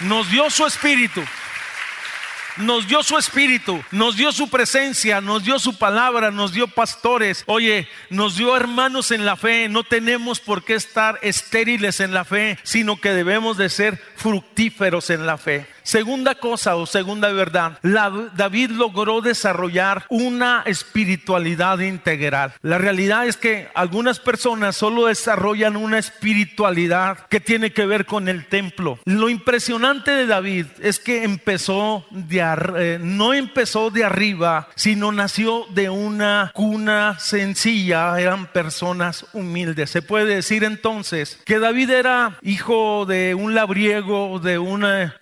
Nos 0.00 0.30
dio 0.30 0.50
su 0.50 0.66
espíritu 0.66 1.22
nos 2.56 2.86
dio 2.86 3.02
su 3.02 3.16
espíritu, 3.16 3.82
nos 3.90 4.16
dio 4.16 4.32
su 4.32 4.48
presencia, 4.48 5.20
nos 5.20 5.44
dio 5.44 5.58
su 5.58 5.78
palabra, 5.78 6.30
nos 6.30 6.52
dio 6.52 6.68
pastores, 6.68 7.44
oye, 7.46 7.88
nos 8.10 8.36
dio 8.36 8.56
hermanos 8.56 9.10
en 9.10 9.24
la 9.24 9.36
fe. 9.36 9.68
No 9.68 9.84
tenemos 9.84 10.40
por 10.40 10.64
qué 10.64 10.74
estar 10.74 11.18
estériles 11.22 12.00
en 12.00 12.12
la 12.12 12.24
fe, 12.24 12.58
sino 12.62 13.00
que 13.00 13.10
debemos 13.10 13.56
de 13.56 13.68
ser 13.68 14.02
fructíferos 14.16 15.10
en 15.10 15.26
la 15.26 15.38
fe. 15.38 15.66
Segunda 15.82 16.34
cosa 16.34 16.76
o 16.76 16.86
segunda 16.86 17.32
verdad, 17.32 17.78
David 17.82 18.70
logró 18.70 19.20
desarrollar 19.20 20.04
una 20.08 20.62
espiritualidad 20.66 21.78
integral. 21.80 22.54
La 22.62 22.78
realidad 22.78 23.26
es 23.26 23.36
que 23.36 23.68
algunas 23.74 24.18
personas 24.18 24.76
solo 24.76 25.06
desarrollan 25.06 25.76
una 25.76 25.98
espiritualidad 25.98 27.26
que 27.28 27.40
tiene 27.40 27.72
que 27.72 27.86
ver 27.86 28.06
con 28.06 28.28
el 28.28 28.46
templo. 28.46 28.98
Lo 29.04 29.28
impresionante 29.28 30.10
de 30.10 30.26
David 30.26 30.66
es 30.80 30.98
que 30.98 31.24
empezó 31.24 32.04
de 32.10 32.42
eh, 32.76 32.98
no 33.00 33.34
empezó 33.34 33.90
de 33.90 34.04
arriba, 34.04 34.68
sino 34.74 35.12
nació 35.12 35.66
de 35.70 35.90
una 35.90 36.50
cuna 36.54 37.18
sencilla, 37.18 38.18
eran 38.20 38.46
personas 38.46 39.26
humildes. 39.32 39.90
Se 39.90 40.02
puede 40.02 40.36
decir 40.36 40.64
entonces 40.64 41.38
que 41.44 41.58
David 41.58 41.90
era 41.90 42.38
hijo 42.42 43.06
de 43.06 43.34
un 43.34 43.54
labriego, 43.54 44.38
de 44.38 44.58
un 44.58 44.84
eh, 44.84 45.12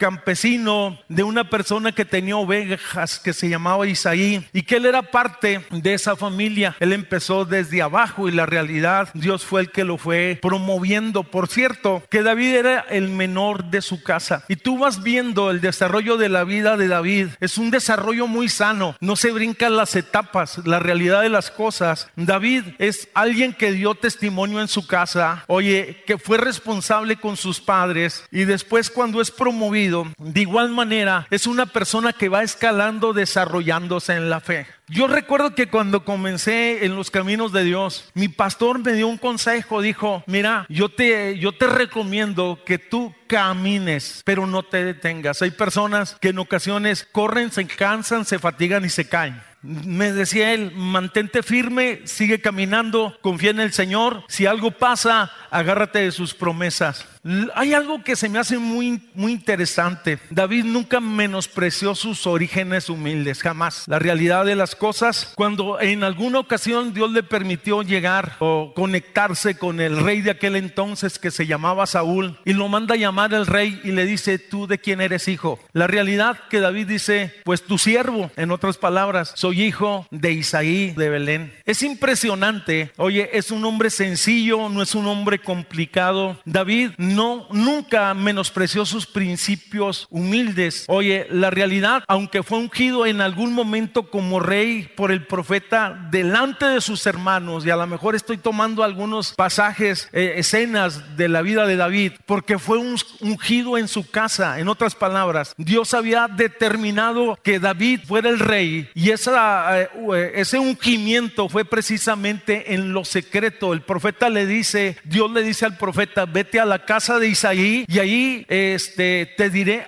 de 0.51 1.23
una 1.23 1.49
persona 1.49 1.93
que 1.93 2.05
tenía 2.05 2.37
ovejas 2.37 3.21
que 3.21 3.33
se 3.33 3.49
llamaba 3.49 3.87
Isaí 3.87 4.45
y 4.53 4.63
que 4.63 4.77
él 4.77 4.87
era 4.87 5.03
parte 5.03 5.65
de 5.71 5.95
esa 5.95 6.17
familia. 6.17 6.77
Él 6.81 6.93
empezó 6.93 7.45
desde 7.45 7.83
abajo 7.83 8.29
y 8.29 8.33
la 8.33 8.47
realidad 8.47 9.11
Dios 9.15 9.45
fue 9.45 9.61
el 9.61 9.71
que 9.71 9.85
lo 9.85 9.97
fue 9.97 10.41
promoviendo. 10.43 11.23
Por 11.23 11.47
cierto, 11.47 12.03
que 12.11 12.25
David 12.25 12.55
era 12.55 12.81
el 12.81 13.11
menor 13.11 13.67
de 13.67 13.81
su 13.81 14.03
casa. 14.03 14.45
Y 14.49 14.57
tú 14.57 14.79
vas 14.79 15.05
viendo 15.05 15.53
el 15.53 15.61
desarrollo 15.61 16.17
de 16.17 16.29
la 16.29 16.43
vida 16.43 16.77
de 16.77 16.89
David. 16.89 17.29
Es 17.39 17.57
un 17.57 17.71
desarrollo 17.71 18.27
muy 18.27 18.49
sano. 18.49 18.97
No 19.01 19.15
se 19.15 19.31
brincan 19.31 19.77
las 19.77 19.95
etapas, 19.95 20.61
la 20.65 20.81
realidad 20.81 21.23
de 21.23 21.29
las 21.29 21.53
cosas. 21.53 22.09
David 22.17 22.65
es 22.79 23.09
alguien 23.15 23.53
que 23.53 23.71
dio 23.71 23.95
testimonio 23.95 24.61
en 24.61 24.69
su 24.69 24.89
casa. 24.89 25.45
Oye, 25.47 26.03
que 26.07 26.19
fue 26.19 26.39
responsable 26.39 27.17
con 27.17 27.37
sus 27.37 27.61
padres 27.61 28.25
y 28.33 28.45
después 28.45 28.91
cuando 28.91 29.21
es 29.21 29.31
promovido, 29.31 30.07
de 30.41 30.45
igual 30.45 30.71
manera, 30.71 31.27
es 31.29 31.47
una 31.47 31.67
persona 31.67 32.15
que 32.15 32.31
va 32.31 32.43
escalando, 32.43 33.13
desarrollándose 33.13 34.15
en 34.15 34.31
la 34.31 34.41
fe. 34.41 34.67
Yo 34.89 35.07
recuerdo 35.07 35.55
que 35.55 35.69
cuando 35.69 36.03
comencé 36.03 36.87
en 36.87 36.97
los 36.97 37.11
caminos 37.11 37.53
de 37.53 37.63
Dios, 37.63 38.11
mi 38.15 38.29
pastor 38.29 38.79
me 38.79 38.95
dio 38.95 39.07
un 39.07 39.19
consejo, 39.19 39.83
dijo, 39.83 40.25
mira, 40.27 40.65
yo 40.71 40.89
te, 40.89 41.39
yo 41.39 41.53
te 41.53 41.67
recomiendo 41.67 42.59
que 42.65 42.79
tú 42.79 43.15
camines, 43.27 44.23
pero 44.25 44.47
no 44.47 44.63
te 44.63 44.83
detengas. 44.83 45.43
Hay 45.43 45.51
personas 45.51 46.17
que 46.23 46.31
en 46.31 46.39
ocasiones 46.39 47.07
corren, 47.13 47.53
se 47.53 47.67
cansan, 47.67 48.25
se 48.25 48.39
fatigan 48.39 48.87
y 48.87 48.89
se 48.89 49.09
caen. 49.09 49.43
Me 49.63 50.11
decía 50.11 50.55
él, 50.55 50.73
mantente 50.75 51.43
firme, 51.43 52.01
sigue 52.07 52.41
caminando, 52.41 53.19
confía 53.21 53.51
en 53.51 53.61
el 53.61 53.75
Señor. 53.75 54.25
Si 54.27 54.47
algo 54.47 54.71
pasa, 54.71 55.31
agárrate 55.51 56.01
de 56.01 56.13
sus 56.13 56.35
promesas. 56.35 57.07
Hay 57.55 57.75
algo 57.75 58.03
que 58.03 58.17
se 58.17 58.31
me 58.31 58.39
hace 58.39 58.57
muy, 58.57 59.03
muy 59.15 59.33
interesante. 59.33 60.19
David 60.31 60.65
nunca 60.65 61.01
menospreció 61.01 61.95
sus 61.95 62.27
orígenes 62.27 62.89
humildes, 62.89 63.43
jamás. 63.43 63.85
La 63.87 63.99
realidad 63.99 64.47
de 64.47 64.57
las 64.57 64.75
cosas, 64.75 65.33
cuando 65.35 65.79
en 65.81 66.03
alguna 66.03 66.39
ocasión 66.39 66.95
Dios 66.95 67.11
le 67.11 67.23
permitió 67.23 67.83
llegar 67.83 68.37
o 68.39 68.73
conectarse 68.75 69.59
con 69.59 69.81
el 69.81 69.99
rey 69.99 70.23
de 70.23 70.31
aquel 70.31 70.57
entonces 70.57 71.19
que 71.19 71.31
se 71.31 71.47
llamaba 71.47 71.87
Saúl 71.87 72.39
y 72.47 72.55
lo 72.55 72.69
manda 72.69 72.95
a 72.95 72.99
llamar 72.99 73.35
el 73.35 73.47
rey 73.47 73.81
y 73.85 73.93
le 73.93 74.07
dice, 74.07 74.39
¿tú 74.39 74.67
de 74.67 74.79
quién 74.79 75.03
eres 75.03 75.29
hijo? 75.29 75.61
La 75.73 75.87
realidad 75.87 76.39
que 76.49 76.61
David 76.61 76.87
dice, 76.87 77.35
pues 77.45 77.63
tu 77.63 77.77
siervo, 77.77 78.31
en 78.37 78.51
otras 78.51 78.79
palabras, 78.79 79.33
soy 79.35 79.63
hijo 79.63 80.07
de 80.11 80.33
Isaí 80.33 80.93
de 80.93 81.11
Belén. 81.11 81.53
Es 81.67 81.83
impresionante, 81.83 82.93
oye, 82.97 83.29
es 83.35 83.51
un 83.51 83.65
hombre 83.65 83.91
sencillo, 83.91 84.71
no 84.71 84.81
es 84.81 84.95
un 84.95 85.07
hombre 85.07 85.40
complicado. 85.41 86.39
David 86.45 86.91
no, 86.97 87.47
nunca 87.51 88.15
menospreció 88.15 88.87
sus 88.87 89.07
principios 89.07 90.07
humildes. 90.11 90.85
Oye, 90.89 91.27
la 91.31 91.51
realidad, 91.51 92.05
aunque 92.09 92.43
fue 92.43 92.59
ungido 92.59 93.07
en 93.07 93.21
algún 93.21 93.53
momento 93.53 94.11
como 94.11 94.41
rey 94.41 94.91
por 94.97 95.11
el 95.11 95.27
profeta 95.27 96.09
delante 96.11 96.67
de 96.67 96.81
sus 96.81 97.07
hermanos, 97.07 97.67
y 97.67 97.71
a 97.71 97.77
lo 97.77 97.87
mejor 97.87 98.15
estoy 98.15 98.39
tomando 98.39 98.83
algunos 98.83 99.35
pasajes, 99.35 100.09
eh, 100.13 100.35
escenas 100.37 101.17
de 101.17 101.29
la 101.29 101.43
vida 101.43 101.67
de 101.67 101.77
David, 101.77 102.13
porque 102.27 102.59
fue 102.59 102.79
ungido 102.79 103.79
en 103.79 103.89
su 103.89 104.09
casa. 104.11 104.59
En 104.59 104.69
otras 104.69 104.95
palabras, 104.95 105.55
Dios 105.57 105.95
había 105.95 106.29
determinado 106.29 107.39
que 107.43 107.59
David 107.59 108.01
fuera 108.07 108.29
el 108.29 108.39
rey 108.39 108.89
y 108.95 109.11
esa, 109.11 109.83
eh, 109.83 109.89
ese 110.35 110.59
ungimiento 110.59 111.49
fue 111.49 111.65
precisamente 111.65 112.75
en 112.75 112.93
lo 112.93 113.05
secreto. 113.05 113.73
El 113.73 113.83
profeta 113.83 114.29
le 114.29 114.47
dice, 114.47 114.97
Dios 115.05 115.30
le 115.31 115.43
dice 115.43 115.65
al 115.65 115.77
profeta, 115.77 116.27
vete 116.27 116.61
a 116.61 116.65
la 116.65 116.85
casa 116.85 117.19
de 117.19 117.29
Isaí 117.29 117.85
y 117.89 117.99
ahí 117.99 118.47
este, 118.49 119.33
te 119.37 119.51
diré, 119.51 119.87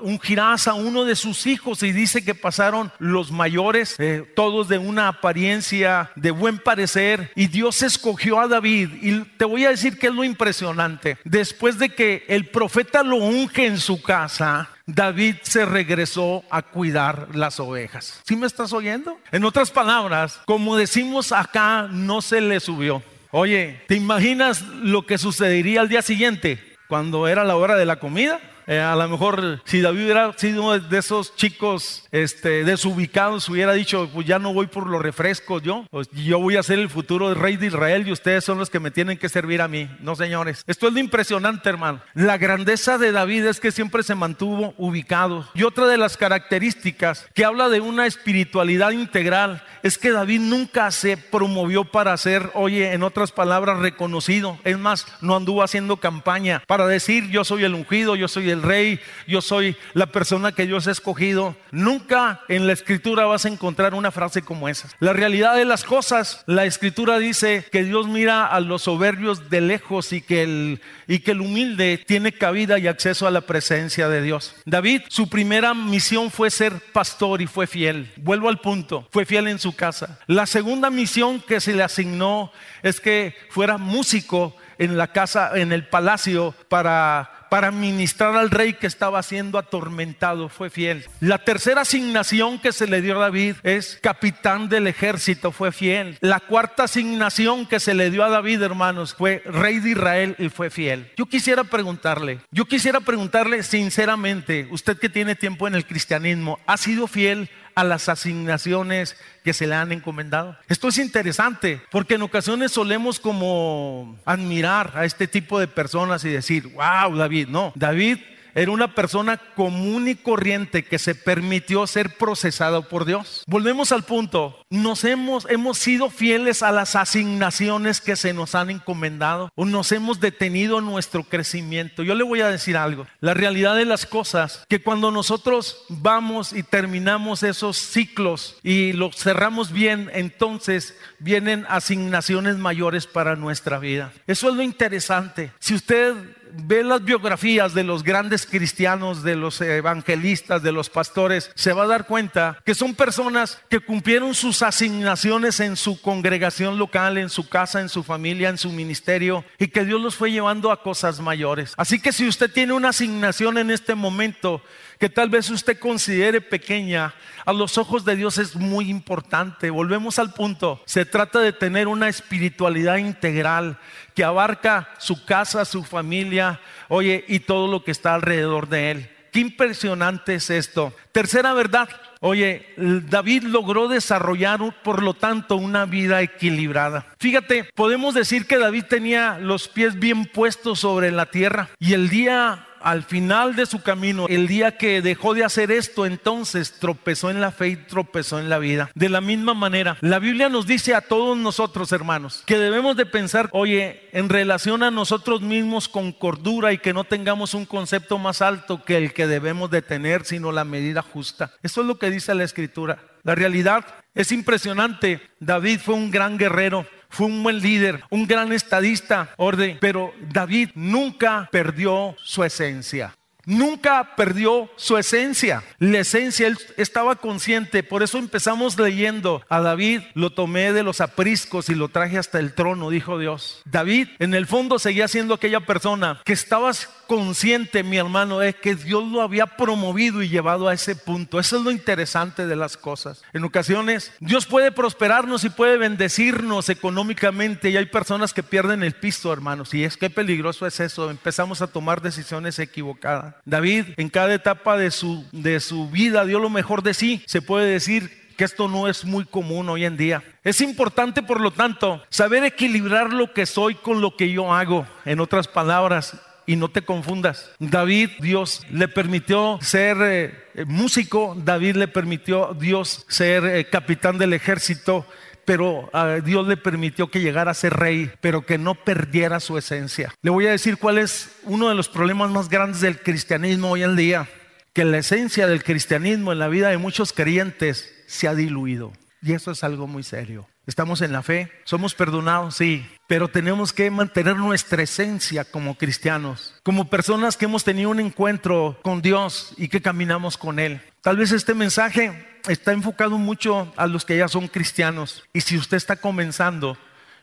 ungirás 0.00 0.68
a 0.68 0.74
uno 0.74 1.04
de 1.04 1.16
sus 1.16 1.46
hijos 1.46 1.82
y 1.82 1.92
dice 1.92 2.24
que 2.24 2.34
pasaron 2.34 2.92
los 2.98 3.30
mayores, 3.30 3.96
eh, 3.98 4.24
todos 4.34 4.68
de 4.68 4.78
una 4.78 5.08
apariencia 5.08 6.10
de 6.16 6.30
buen 6.30 6.58
parecer 6.58 7.30
y 7.34 7.48
Dios 7.48 7.82
escogió 7.82 8.40
a 8.40 8.48
David 8.48 8.90
y 9.02 9.20
te 9.36 9.44
voy 9.44 9.64
a 9.64 9.70
decir 9.70 9.98
que 9.98 10.08
es 10.08 10.14
lo 10.14 10.24
impresionante, 10.24 11.18
después 11.24 11.78
de 11.78 11.90
que 11.90 12.24
el 12.28 12.48
profeta 12.48 13.02
lo 13.02 13.16
unge 13.16 13.66
en 13.66 13.78
su 13.78 14.02
casa, 14.02 14.70
David 14.86 15.36
se 15.42 15.64
regresó 15.64 16.44
a 16.50 16.62
cuidar 16.62 17.34
las 17.34 17.60
ovejas. 17.60 18.20
¿Sí 18.26 18.36
me 18.36 18.46
estás 18.46 18.72
oyendo? 18.72 19.18
En 19.30 19.44
otras 19.44 19.70
palabras, 19.70 20.40
como 20.44 20.76
decimos 20.76 21.32
acá, 21.32 21.88
no 21.90 22.20
se 22.20 22.40
le 22.40 22.60
subió. 22.60 23.02
Oye, 23.34 23.80
¿te 23.88 23.94
imaginas 23.94 24.60
lo 24.60 25.06
que 25.06 25.16
sucedería 25.16 25.80
al 25.80 25.88
día 25.88 26.02
siguiente 26.02 26.76
cuando 26.86 27.26
era 27.28 27.44
la 27.44 27.56
hora 27.56 27.76
de 27.76 27.86
la 27.86 27.96
comida? 27.98 28.38
Eh, 28.66 28.80
a 28.80 28.94
lo 28.96 29.08
mejor 29.08 29.60
si 29.64 29.80
David 29.80 30.04
hubiera 30.04 30.32
sido 30.34 30.62
uno 30.62 30.78
de 30.78 30.98
esos 30.98 31.34
chicos 31.36 32.04
este, 32.12 32.64
desubicados, 32.64 33.48
hubiera 33.48 33.72
dicho, 33.72 34.08
pues 34.12 34.26
ya 34.26 34.38
no 34.38 34.52
voy 34.52 34.66
por 34.66 34.86
los 34.86 35.02
refrescos 35.02 35.62
yo, 35.62 35.86
pues 35.90 36.08
yo 36.10 36.38
voy 36.38 36.56
a 36.56 36.62
ser 36.62 36.78
el 36.78 36.88
futuro 36.88 37.32
rey 37.34 37.56
de 37.56 37.66
Israel 37.66 38.06
y 38.06 38.12
ustedes 38.12 38.44
son 38.44 38.58
los 38.58 38.70
que 38.70 38.80
me 38.80 38.90
tienen 38.90 39.18
que 39.18 39.28
servir 39.28 39.60
a 39.62 39.68
mí. 39.68 39.88
No, 40.00 40.14
señores. 40.14 40.62
Esto 40.66 40.88
es 40.88 40.92
lo 40.92 40.98
impresionante, 40.98 41.68
hermano. 41.68 42.00
La 42.14 42.38
grandeza 42.38 42.98
de 42.98 43.12
David 43.12 43.46
es 43.46 43.60
que 43.60 43.72
siempre 43.72 44.02
se 44.02 44.14
mantuvo 44.14 44.74
ubicado. 44.78 45.48
Y 45.54 45.64
otra 45.64 45.86
de 45.86 45.98
las 45.98 46.16
características 46.16 47.26
que 47.34 47.44
habla 47.44 47.68
de 47.68 47.80
una 47.80 48.06
espiritualidad 48.06 48.90
integral 48.90 49.62
es 49.82 49.98
que 49.98 50.12
David 50.12 50.40
nunca 50.40 50.90
se 50.90 51.16
promovió 51.16 51.84
para 51.84 52.16
ser, 52.16 52.50
oye, 52.54 52.92
en 52.92 53.02
otras 53.02 53.32
palabras, 53.32 53.78
reconocido. 53.78 54.58
Es 54.64 54.78
más, 54.78 55.06
no 55.20 55.36
anduvo 55.36 55.62
haciendo 55.62 55.96
campaña 55.96 56.62
para 56.66 56.86
decir 56.86 57.28
yo 57.30 57.44
soy 57.44 57.64
el 57.64 57.74
ungido, 57.74 58.16
yo 58.16 58.28
soy 58.28 58.50
el 58.52 58.62
rey, 58.62 59.00
yo 59.26 59.42
soy 59.42 59.76
la 59.94 60.06
persona 60.06 60.52
que 60.52 60.66
Dios 60.66 60.86
ha 60.86 60.92
escogido. 60.92 61.56
Nunca 61.70 62.40
en 62.48 62.66
la 62.66 62.72
escritura 62.72 63.24
vas 63.24 63.44
a 63.44 63.48
encontrar 63.48 63.94
una 63.94 64.10
frase 64.10 64.42
como 64.42 64.68
esa. 64.68 64.88
La 65.00 65.12
realidad 65.12 65.56
de 65.56 65.64
las 65.64 65.84
cosas, 65.84 66.44
la 66.46 66.64
escritura 66.64 67.18
dice 67.18 67.64
que 67.70 67.84
Dios 67.84 68.06
mira 68.06 68.46
a 68.46 68.60
los 68.60 68.82
soberbios 68.82 69.50
de 69.50 69.60
lejos 69.60 70.12
y 70.12 70.20
que 70.20 70.42
el, 70.42 70.80
y 71.06 71.20
que 71.20 71.32
el 71.32 71.40
humilde 71.40 72.02
tiene 72.06 72.32
cabida 72.32 72.78
y 72.78 72.86
acceso 72.86 73.26
a 73.26 73.30
la 73.30 73.42
presencia 73.42 74.08
de 74.08 74.22
Dios. 74.22 74.54
David, 74.64 75.02
su 75.08 75.28
primera 75.28 75.74
misión 75.74 76.30
fue 76.30 76.50
ser 76.50 76.74
pastor 76.92 77.42
y 77.42 77.46
fue 77.46 77.66
fiel. 77.66 78.12
Vuelvo 78.16 78.48
al 78.48 78.60
punto, 78.60 79.08
fue 79.10 79.24
fiel 79.24 79.48
en 79.48 79.58
su 79.58 79.74
casa. 79.74 80.18
La 80.26 80.46
segunda 80.46 80.90
misión 80.90 81.40
que 81.40 81.60
se 81.60 81.74
le 81.74 81.82
asignó 81.82 82.52
es 82.82 83.00
que 83.00 83.34
fuera 83.50 83.78
músico 83.78 84.56
en 84.78 84.96
la 84.96 85.08
casa, 85.08 85.52
en 85.54 85.72
el 85.72 85.86
palacio 85.86 86.54
para 86.68 87.41
para 87.52 87.70
ministrar 87.70 88.34
al 88.34 88.48
rey 88.48 88.72
que 88.72 88.86
estaba 88.86 89.22
siendo 89.22 89.58
atormentado. 89.58 90.48
Fue 90.48 90.70
fiel. 90.70 91.04
La 91.20 91.36
tercera 91.36 91.82
asignación 91.82 92.58
que 92.58 92.72
se 92.72 92.86
le 92.86 93.02
dio 93.02 93.18
a 93.18 93.24
David 93.24 93.56
es 93.62 93.98
capitán 94.00 94.70
del 94.70 94.86
ejército. 94.86 95.52
Fue 95.52 95.70
fiel. 95.70 96.16
La 96.22 96.40
cuarta 96.40 96.84
asignación 96.84 97.66
que 97.66 97.78
se 97.78 97.92
le 97.92 98.10
dio 98.10 98.24
a 98.24 98.30
David, 98.30 98.62
hermanos, 98.62 99.14
fue 99.14 99.42
rey 99.44 99.80
de 99.80 99.90
Israel 99.90 100.34
y 100.38 100.48
fue 100.48 100.70
fiel. 100.70 101.12
Yo 101.14 101.26
quisiera 101.26 101.62
preguntarle, 101.62 102.40
yo 102.52 102.64
quisiera 102.64 103.00
preguntarle 103.00 103.62
sinceramente, 103.62 104.66
usted 104.70 104.96
que 104.96 105.10
tiene 105.10 105.34
tiempo 105.34 105.68
en 105.68 105.74
el 105.74 105.84
cristianismo, 105.84 106.58
¿ha 106.64 106.78
sido 106.78 107.06
fiel 107.06 107.50
a 107.74 107.84
las 107.84 108.08
asignaciones 108.08 109.16
que 109.44 109.52
se 109.52 109.66
le 109.66 109.74
han 109.74 109.92
encomendado. 109.92 110.56
Esto 110.68 110.88
es 110.88 110.98
interesante 110.98 111.80
porque 111.90 112.14
en 112.14 112.22
ocasiones 112.22 112.72
solemos 112.72 113.20
como 113.20 114.18
admirar 114.24 114.92
a 114.94 115.04
este 115.04 115.26
tipo 115.26 115.58
de 115.58 115.68
personas 115.68 116.24
y 116.24 116.28
decir, 116.28 116.68
wow, 116.68 117.16
David, 117.16 117.48
no, 117.48 117.72
David 117.74 118.18
era 118.54 118.70
una 118.70 118.94
persona 118.94 119.36
común 119.36 120.08
y 120.08 120.14
corriente 120.14 120.84
que 120.84 120.98
se 120.98 121.14
permitió 121.14 121.86
ser 121.86 122.16
procesado 122.16 122.88
por 122.88 123.04
Dios. 123.04 123.44
Volvemos 123.46 123.92
al 123.92 124.04
punto, 124.04 124.58
nos 124.70 125.04
hemos, 125.04 125.46
hemos 125.50 125.78
sido 125.78 126.10
fieles 126.10 126.62
a 126.62 126.72
las 126.72 126.96
asignaciones 126.96 128.00
que 128.00 128.16
se 128.16 128.32
nos 128.32 128.54
han 128.54 128.70
encomendado 128.70 129.50
o 129.54 129.64
nos 129.64 129.92
hemos 129.92 130.20
detenido 130.20 130.78
en 130.78 130.86
nuestro 130.86 131.24
crecimiento. 131.24 132.02
Yo 132.02 132.14
le 132.14 132.24
voy 132.24 132.40
a 132.40 132.48
decir 132.48 132.76
algo, 132.76 133.06
la 133.20 133.34
realidad 133.34 133.76
de 133.76 133.84
las 133.84 134.06
cosas, 134.06 134.64
que 134.68 134.82
cuando 134.82 135.10
nosotros 135.10 135.84
vamos 135.88 136.52
y 136.52 136.62
terminamos 136.62 137.42
esos 137.42 137.76
ciclos 137.76 138.56
y 138.62 138.92
los 138.92 139.16
cerramos 139.16 139.72
bien, 139.72 140.10
entonces 140.12 140.96
vienen 141.18 141.66
asignaciones 141.68 142.56
mayores 142.56 143.06
para 143.06 143.36
nuestra 143.36 143.78
vida. 143.78 144.12
Eso 144.26 144.48
es 144.48 144.56
lo 144.56 144.62
interesante. 144.62 145.52
Si 145.58 145.74
usted 145.74 146.14
ve 146.54 146.82
las 146.84 147.04
biografías 147.04 147.74
de 147.74 147.84
los 147.84 148.02
grandes 148.02 148.46
cristianos, 148.46 149.22
de 149.22 149.36
los 149.36 149.60
evangelistas, 149.60 150.62
de 150.62 150.72
los 150.72 150.90
pastores, 150.90 151.50
se 151.54 151.72
va 151.72 151.84
a 151.84 151.88
dar 151.88 152.06
cuenta 152.06 152.58
que 152.64 152.74
son 152.74 152.94
personas 152.94 153.60
que 153.68 153.80
cumplieron 153.80 154.34
sus 154.34 154.62
asignaciones 154.62 155.60
en 155.60 155.76
su 155.76 156.00
congregación 156.00 156.78
local, 156.78 157.18
en 157.18 157.30
su 157.30 157.48
casa, 157.48 157.80
en 157.80 157.88
su 157.88 158.02
familia, 158.02 158.48
en 158.48 158.58
su 158.58 158.70
ministerio, 158.70 159.44
y 159.58 159.68
que 159.68 159.84
Dios 159.84 160.00
los 160.00 160.16
fue 160.16 160.32
llevando 160.32 160.70
a 160.70 160.82
cosas 160.82 161.20
mayores. 161.20 161.74
Así 161.76 162.00
que 162.00 162.12
si 162.12 162.26
usted 162.26 162.52
tiene 162.52 162.72
una 162.72 162.90
asignación 162.90 163.58
en 163.58 163.70
este 163.70 163.94
momento, 163.94 164.62
que 165.02 165.10
tal 165.10 165.30
vez 165.30 165.50
usted 165.50 165.80
considere 165.80 166.40
pequeña, 166.40 167.12
a 167.44 167.52
los 167.52 167.76
ojos 167.76 168.04
de 168.04 168.14
Dios 168.14 168.38
es 168.38 168.54
muy 168.54 168.88
importante. 168.88 169.68
Volvemos 169.68 170.20
al 170.20 170.32
punto. 170.32 170.80
Se 170.84 171.04
trata 171.04 171.40
de 171.40 171.52
tener 171.52 171.88
una 171.88 172.08
espiritualidad 172.08 172.98
integral 172.98 173.80
que 174.14 174.22
abarca 174.22 174.88
su 174.98 175.24
casa, 175.24 175.64
su 175.64 175.82
familia, 175.82 176.60
oye, 176.88 177.24
y 177.26 177.40
todo 177.40 177.66
lo 177.66 177.82
que 177.82 177.90
está 177.90 178.14
alrededor 178.14 178.68
de 178.68 178.92
él. 178.92 179.10
Qué 179.32 179.40
impresionante 179.40 180.36
es 180.36 180.50
esto. 180.50 180.94
Tercera 181.10 181.52
verdad, 181.52 181.88
Oye, 182.24 182.64
David 182.76 183.42
logró 183.42 183.88
desarrollar, 183.88 184.60
por 184.84 185.02
lo 185.02 185.12
tanto, 185.12 185.56
una 185.56 185.86
vida 185.86 186.22
equilibrada. 186.22 187.04
Fíjate, 187.18 187.68
podemos 187.74 188.14
decir 188.14 188.46
que 188.46 188.58
David 188.58 188.84
tenía 188.88 189.40
los 189.40 189.66
pies 189.66 189.98
bien 189.98 190.26
puestos 190.26 190.78
sobre 190.78 191.10
la 191.10 191.26
tierra 191.26 191.70
y 191.80 191.94
el 191.94 192.08
día 192.08 192.64
al 192.82 193.02
final 193.02 193.56
de 193.56 193.66
su 193.66 193.82
camino, 193.82 194.26
el 194.28 194.46
día 194.46 194.76
que 194.76 195.02
dejó 195.02 195.34
de 195.34 195.44
hacer 195.44 195.70
esto, 195.70 196.06
entonces 196.06 196.78
tropezó 196.78 197.30
en 197.30 197.40
la 197.40 197.52
fe 197.52 197.68
y 197.68 197.76
tropezó 197.76 198.38
en 198.38 198.48
la 198.48 198.58
vida. 198.58 198.90
De 198.94 199.08
la 199.08 199.20
misma 199.20 199.54
manera, 199.54 199.96
la 200.00 200.18
Biblia 200.18 200.48
nos 200.48 200.66
dice 200.66 200.94
a 200.94 201.00
todos 201.00 201.36
nosotros, 201.36 201.92
hermanos, 201.92 202.42
que 202.46 202.58
debemos 202.58 202.96
de 202.96 203.06
pensar, 203.06 203.48
oye, 203.52 204.08
en 204.12 204.28
relación 204.28 204.82
a 204.82 204.90
nosotros 204.90 205.40
mismos 205.40 205.88
con 205.88 206.12
cordura 206.12 206.72
y 206.72 206.78
que 206.78 206.92
no 206.92 207.04
tengamos 207.04 207.54
un 207.54 207.66
concepto 207.66 208.18
más 208.18 208.42
alto 208.42 208.84
que 208.84 208.96
el 208.96 209.12
que 209.12 209.26
debemos 209.26 209.70
de 209.70 209.82
tener, 209.82 210.24
sino 210.24 210.52
la 210.52 210.64
medida 210.64 211.02
justa. 211.02 211.52
Eso 211.62 211.80
es 211.80 211.86
lo 211.86 211.98
que 211.98 212.10
dice 212.10 212.34
la 212.34 212.44
Escritura. 212.44 212.98
La 213.22 213.34
realidad 213.34 213.84
es 214.14 214.32
impresionante. 214.32 215.20
David 215.38 215.80
fue 215.80 215.94
un 215.94 216.10
gran 216.10 216.36
guerrero 216.36 216.86
fue 217.12 217.26
un 217.26 217.42
buen 217.42 217.60
líder, 217.60 218.02
un 218.10 218.26
gran 218.26 218.52
estadista, 218.52 219.30
orden, 219.36 219.76
pero 219.80 220.14
David 220.32 220.70
nunca 220.74 221.48
perdió 221.52 222.16
su 222.18 222.42
esencia. 222.42 223.14
Nunca 223.44 224.14
perdió 224.16 224.70
su 224.76 224.96
esencia. 224.96 225.64
La 225.78 226.00
esencia, 226.00 226.46
él 226.46 226.58
estaba 226.76 227.16
consciente. 227.16 227.82
Por 227.82 228.02
eso 228.02 228.18
empezamos 228.18 228.78
leyendo 228.78 229.42
a 229.48 229.60
David, 229.60 230.02
lo 230.14 230.30
tomé 230.30 230.72
de 230.72 230.82
los 230.82 231.00
apriscos 231.00 231.68
y 231.68 231.74
lo 231.74 231.88
traje 231.88 232.18
hasta 232.18 232.38
el 232.38 232.54
trono, 232.54 232.90
dijo 232.90 233.18
Dios. 233.18 233.62
David, 233.64 234.08
en 234.18 234.34
el 234.34 234.46
fondo, 234.46 234.78
seguía 234.78 235.08
siendo 235.08 235.34
aquella 235.34 235.60
persona 235.60 236.20
que 236.24 236.32
estabas 236.32 236.88
consciente, 237.06 237.82
mi 237.82 237.98
hermano, 237.98 238.38
de 238.38 238.54
que 238.54 238.74
Dios 238.74 239.04
lo 239.10 239.22
había 239.22 239.46
promovido 239.46 240.22
y 240.22 240.28
llevado 240.28 240.68
a 240.68 240.74
ese 240.74 240.96
punto. 240.96 241.38
Eso 241.38 241.58
es 241.58 241.62
lo 241.62 241.70
interesante 241.70 242.46
de 242.46 242.56
las 242.56 242.76
cosas. 242.76 243.22
En 243.32 243.44
ocasiones, 243.44 244.12
Dios 244.20 244.46
puede 244.46 244.72
prosperarnos 244.72 245.44
y 245.44 245.50
puede 245.50 245.76
bendecirnos 245.76 246.68
económicamente 246.68 247.70
y 247.70 247.76
hay 247.76 247.86
personas 247.86 248.32
que 248.32 248.42
pierden 248.42 248.82
el 248.82 248.94
piso, 248.94 249.32
hermanos. 249.32 249.74
Y 249.74 249.84
es 249.84 249.96
que 249.96 250.10
peligroso 250.10 250.66
es 250.66 250.80
eso. 250.80 251.10
Empezamos 251.10 251.60
a 251.60 251.66
tomar 251.66 252.00
decisiones 252.00 252.58
equivocadas. 252.58 253.31
David 253.44 253.86
en 253.96 254.08
cada 254.08 254.34
etapa 254.34 254.76
de 254.76 254.90
su, 254.90 255.24
de 255.32 255.60
su 255.60 255.88
vida 255.90 256.24
dio 256.24 256.38
lo 256.38 256.50
mejor 256.50 256.82
de 256.82 256.94
sí. 256.94 257.22
Se 257.26 257.42
puede 257.42 257.70
decir 257.70 258.22
que 258.36 258.44
esto 258.44 258.68
no 258.68 258.88
es 258.88 259.04
muy 259.04 259.24
común 259.24 259.68
hoy 259.68 259.84
en 259.84 259.96
día. 259.96 260.22
Es 260.44 260.60
importante, 260.60 261.22
por 261.22 261.40
lo 261.40 261.50
tanto, 261.50 262.02
saber 262.08 262.44
equilibrar 262.44 263.12
lo 263.12 263.32
que 263.32 263.46
soy 263.46 263.74
con 263.74 264.00
lo 264.00 264.16
que 264.16 264.30
yo 264.30 264.52
hago. 264.52 264.86
En 265.04 265.20
otras 265.20 265.48
palabras, 265.48 266.16
y 266.46 266.56
no 266.56 266.68
te 266.68 266.82
confundas. 266.82 267.50
David, 267.58 268.10
Dios 268.20 268.62
le 268.70 268.88
permitió 268.88 269.58
ser 269.62 269.96
eh, 270.00 270.64
músico, 270.66 271.36
David 271.36 271.76
le 271.76 271.88
permitió 271.88 272.54
Dios 272.58 273.04
ser 273.08 273.44
eh, 273.44 273.68
capitán 273.68 274.18
del 274.18 274.32
ejército, 274.32 275.06
pero 275.44 275.90
a 275.92 276.16
Dios 276.16 276.46
le 276.46 276.56
permitió 276.56 277.10
que 277.10 277.20
llegara 277.20 277.50
a 277.50 277.54
ser 277.54 277.74
rey, 277.74 278.10
pero 278.20 278.46
que 278.46 278.58
no 278.58 278.74
perdiera 278.74 279.40
su 279.40 279.58
esencia. 279.58 280.14
Le 280.22 280.30
voy 280.30 280.46
a 280.46 280.50
decir 280.52 280.76
cuál 280.76 280.98
es 280.98 281.30
uno 281.44 281.68
de 281.68 281.74
los 281.74 281.88
problemas 281.88 282.30
más 282.30 282.48
grandes 282.48 282.80
del 282.80 283.00
cristianismo 283.00 283.70
hoy 283.70 283.82
en 283.82 283.96
día, 283.96 284.28
que 284.72 284.84
la 284.84 284.98
esencia 284.98 285.46
del 285.46 285.64
cristianismo 285.64 286.32
en 286.32 286.38
la 286.38 286.48
vida 286.48 286.68
de 286.68 286.78
muchos 286.78 287.12
creyentes 287.12 287.92
se 288.06 288.28
ha 288.28 288.34
diluido. 288.34 288.92
Y 289.22 289.32
eso 289.32 289.52
es 289.52 289.62
algo 289.62 289.86
muy 289.86 290.02
serio. 290.02 290.48
Estamos 290.66 291.00
en 291.02 291.12
la 291.12 291.22
fe, 291.22 291.50
somos 291.64 291.94
perdonados, 291.94 292.56
sí, 292.56 292.86
pero 293.08 293.26
tenemos 293.28 293.72
que 293.72 293.90
mantener 293.90 294.36
nuestra 294.36 294.82
esencia 294.82 295.44
como 295.44 295.76
cristianos, 295.76 296.54
como 296.62 296.88
personas 296.88 297.36
que 297.36 297.46
hemos 297.46 297.64
tenido 297.64 297.90
un 297.90 297.98
encuentro 297.98 298.78
con 298.82 299.02
Dios 299.02 299.54
y 299.56 299.68
que 299.68 299.82
caminamos 299.82 300.36
con 300.38 300.60
Él. 300.60 300.80
Tal 301.00 301.16
vez 301.16 301.32
este 301.32 301.54
mensaje 301.54 302.31
está 302.48 302.72
enfocado 302.72 303.18
mucho 303.18 303.72
a 303.76 303.86
los 303.86 304.04
que 304.04 304.16
ya 304.16 304.28
son 304.28 304.48
cristianos. 304.48 305.24
Y 305.32 305.40
si 305.40 305.56
usted 305.56 305.76
está 305.76 305.96
comenzando, 305.96 306.76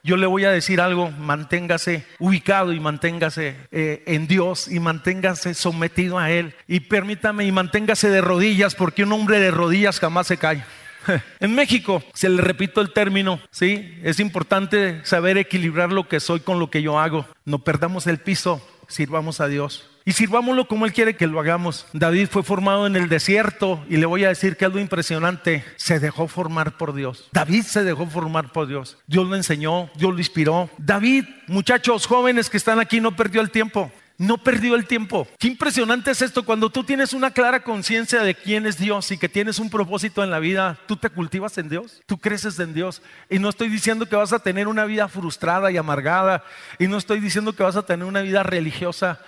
yo 0.03 0.15
le 0.15 0.25
voy 0.27 0.45
a 0.45 0.51
decir 0.51 0.79
algo, 0.79 1.11
manténgase 1.11 2.05
ubicado 2.19 2.71
y 2.71 2.79
manténgase 2.79 3.55
eh, 3.71 4.03
en 4.07 4.27
Dios 4.27 4.67
y 4.67 4.79
manténgase 4.79 5.53
sometido 5.53 6.17
a 6.17 6.31
Él. 6.31 6.55
Y 6.67 6.81
permítame 6.81 7.45
y 7.45 7.51
manténgase 7.51 8.09
de 8.09 8.21
rodillas, 8.21 8.75
porque 8.75 9.03
un 9.03 9.11
hombre 9.11 9.39
de 9.39 9.51
rodillas 9.51 9.99
jamás 9.99 10.27
se 10.27 10.37
cae. 10.37 10.63
En 11.39 11.55
México, 11.55 12.03
se 12.13 12.29
le 12.29 12.41
repito 12.41 12.81
el 12.81 12.91
término, 12.91 13.39
¿sí? 13.51 13.97
Es 14.03 14.19
importante 14.19 15.03
saber 15.05 15.37
equilibrar 15.37 15.91
lo 15.91 16.07
que 16.07 16.19
soy 16.19 16.41
con 16.41 16.59
lo 16.59 16.69
que 16.69 16.81
yo 16.81 16.99
hago. 16.99 17.25
No 17.45 17.59
perdamos 17.59 18.05
el 18.07 18.19
piso, 18.19 18.61
sirvamos 18.89 19.39
a 19.39 19.47
Dios. 19.47 19.89
Y 20.03 20.13
sirvámoslo 20.13 20.67
como 20.67 20.85
Él 20.85 20.93
quiere 20.93 21.15
que 21.15 21.27
lo 21.27 21.39
hagamos. 21.39 21.85
David 21.93 22.27
fue 22.31 22.43
formado 22.43 22.87
en 22.87 22.95
el 22.95 23.09
desierto 23.09 23.85
y 23.89 23.97
le 23.97 24.05
voy 24.05 24.25
a 24.25 24.29
decir 24.29 24.57
que 24.57 24.65
algo 24.65 24.79
impresionante, 24.79 25.63
se 25.75 25.99
dejó 25.99 26.27
formar 26.27 26.77
por 26.77 26.93
Dios. 26.93 27.29
David 27.31 27.63
se 27.63 27.83
dejó 27.83 28.07
formar 28.07 28.51
por 28.51 28.67
Dios. 28.67 28.97
Dios 29.07 29.27
lo 29.27 29.35
enseñó, 29.35 29.89
Dios 29.95 30.11
lo 30.11 30.19
inspiró. 30.19 30.69
David, 30.77 31.25
muchachos 31.47 32.07
jóvenes 32.07 32.49
que 32.49 32.57
están 32.57 32.79
aquí, 32.79 32.99
no 32.99 33.15
perdió 33.15 33.41
el 33.41 33.51
tiempo. 33.51 33.91
No 34.19 34.37
perdió 34.37 34.75
el 34.75 34.85
tiempo. 34.85 35.29
Qué 35.39 35.47
impresionante 35.47 36.11
es 36.11 36.21
esto. 36.21 36.43
Cuando 36.43 36.69
tú 36.69 36.83
tienes 36.83 37.13
una 37.13 37.31
clara 37.31 37.63
conciencia 37.63 38.21
de 38.21 38.35
quién 38.35 38.67
es 38.67 38.77
Dios 38.77 39.11
y 39.11 39.17
que 39.17 39.29
tienes 39.29 39.59
un 39.59 39.69
propósito 39.69 40.25
en 40.25 40.29
la 40.29 40.39
vida, 40.39 40.77
tú 40.87 40.97
te 40.97 41.09
cultivas 41.09 41.57
en 41.57 41.69
Dios, 41.69 42.01
tú 42.05 42.17
creces 42.17 42.59
en 42.59 42.73
Dios. 42.73 43.01
Y 43.29 43.39
no 43.39 43.47
estoy 43.47 43.69
diciendo 43.69 44.07
que 44.07 44.17
vas 44.17 44.33
a 44.33 44.39
tener 44.39 44.67
una 44.67 44.83
vida 44.83 45.07
frustrada 45.07 45.71
y 45.71 45.77
amargada. 45.77 46.43
Y 46.79 46.87
no 46.87 46.97
estoy 46.97 47.21
diciendo 47.21 47.53
que 47.53 47.63
vas 47.63 47.77
a 47.77 47.85
tener 47.85 48.05
una 48.05 48.21
vida 48.21 48.43
religiosa 48.43 49.21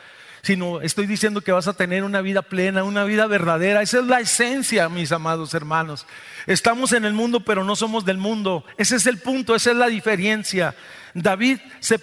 sino 0.44 0.82
estoy 0.82 1.06
diciendo 1.06 1.42
que 1.42 1.52
vas 1.52 1.68
a 1.68 1.74
tener 1.74 2.04
una 2.04 2.22
vida 2.22 2.42
plena, 2.42 2.84
una 2.84 3.04
vida 3.04 3.28
verdadera. 3.28 3.82
Esa 3.82 4.00
es 4.00 4.06
la 4.06 4.20
esencia, 4.20 4.90
mis 4.90 5.12
amados 5.12 5.54
hermanos. 5.54 6.08
Estamos 6.48 6.94
en 6.94 7.06
el 7.06 7.14
mundo, 7.14 7.42
pero 7.42 7.64
no 7.64 7.76
somos 7.76 8.06
del 8.06 8.18
mundo. 8.18 8.66
Ese 8.78 8.96
es 8.96 9.06
el 9.06 9.20
punto, 9.20 9.56
esa 9.56 9.72
es 9.72 9.78
la 9.78 9.88
diferencia. 9.88 10.76
David 11.14 11.60
se 11.80 12.00